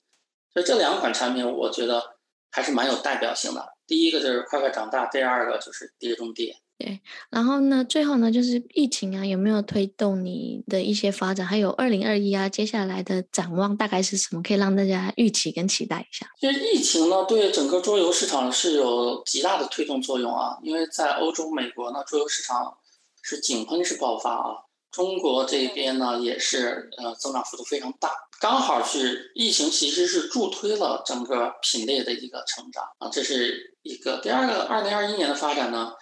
[0.59, 2.03] 所以这两款产品，我觉得
[2.51, 3.65] 还是蛮有代表性的。
[3.87, 6.53] 第一个就是快快长大，第二个就是碟中谍。
[6.77, 7.01] 对，
[7.31, 11.47] 然后呢，最后呢，就是疫情啊，有没有推动你的一些发展？
[11.47, 14.43] 还有二零二一啊，接下来的展望大概是什么？
[14.43, 16.27] 可以让大家预期跟期待一下。
[16.41, 22.77] 其实疫情呢，对整个桌游市场是有极大的推动作用啊，因为在欧洲、美国呢，桌游市场
[23.23, 24.67] 是井喷式爆发啊。
[24.91, 28.11] 中国这边呢，也是呃增长幅度非常大，
[28.41, 34.20] 刚好是疫情其实是助推了整个品类的一个成长啊，这是一个。
[34.22, 35.93] 第二个，二零二一年的发展呢。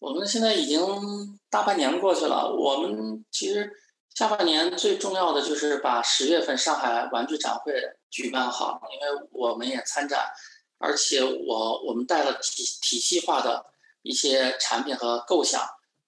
[0.00, 0.78] 我们现在已经
[1.48, 3.70] 大半年过去了，我们其实
[4.14, 7.72] 下半年最重要的就是把十月份上海玩具展会
[8.10, 10.26] 举办好，因为我们也参展，
[10.76, 13.64] 而且我我们带了体体系化的
[14.02, 15.62] 一些产品和构想，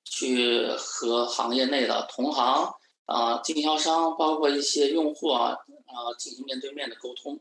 [0.06, 2.72] 去和行业内的同行
[3.04, 7.38] 啊、经销商，包括一些用户啊啊进行面对面的沟通，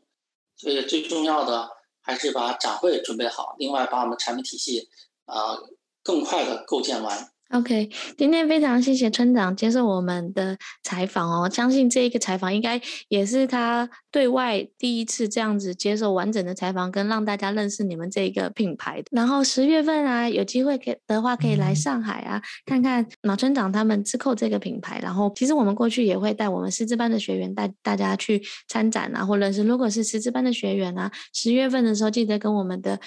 [0.58, 4.90] 所以最重要的还是把展会准备好，另外把我们产品体系
[5.26, 5.58] 啊。
[6.04, 7.34] 更快的构建完。
[7.52, 19.04] OK，今天非常谢谢村长接受我们的采访哦，相信这一个采访应该也是他对外第一次这样子接受完整的采访，跟让大家认识你们这一个品牌。
[19.12, 25.00] 然后十月份啊，有机会可的话可以来上海啊，看看马村长他们之扣这个品牌。
[25.04, 33.00] 然后其实我们过去也会带我们师资班的学员带大家去参展啊，或者是如果是师资班的学员啊，十月份的时候记得跟我们的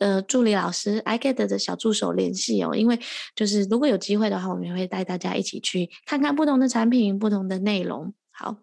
[0.00, 2.98] 呃助理老师 iGet 的小助手联系哦，因为
[3.36, 8.14] 就是如果有机会的话，我们也会带大家一起去看看不同的产品、不同的内容。
[8.32, 8.56] 好，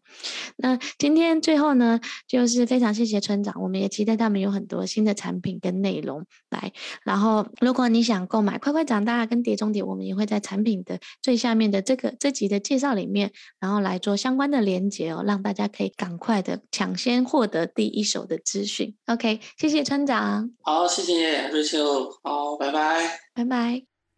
[0.57, 6.71] 那今天最后呢，就是非常谢谢村长，我们也期待他们有很多新的产品跟内容来。
[7.03, 18.95] 然后，如果你想购买《快快长大》跟《碟中谍》，我们也会在产品的最下面的这个这集的介绍里面，然后来做相关的连接哦，让大家可以赶快的抢先获得第一手的资讯。
[19.05, 20.51] OK，谢谢村长。
[20.63, 22.11] 好，谢谢瑞秋。
[22.23, 23.19] 好，拜拜。
[23.35, 23.92] 拜拜。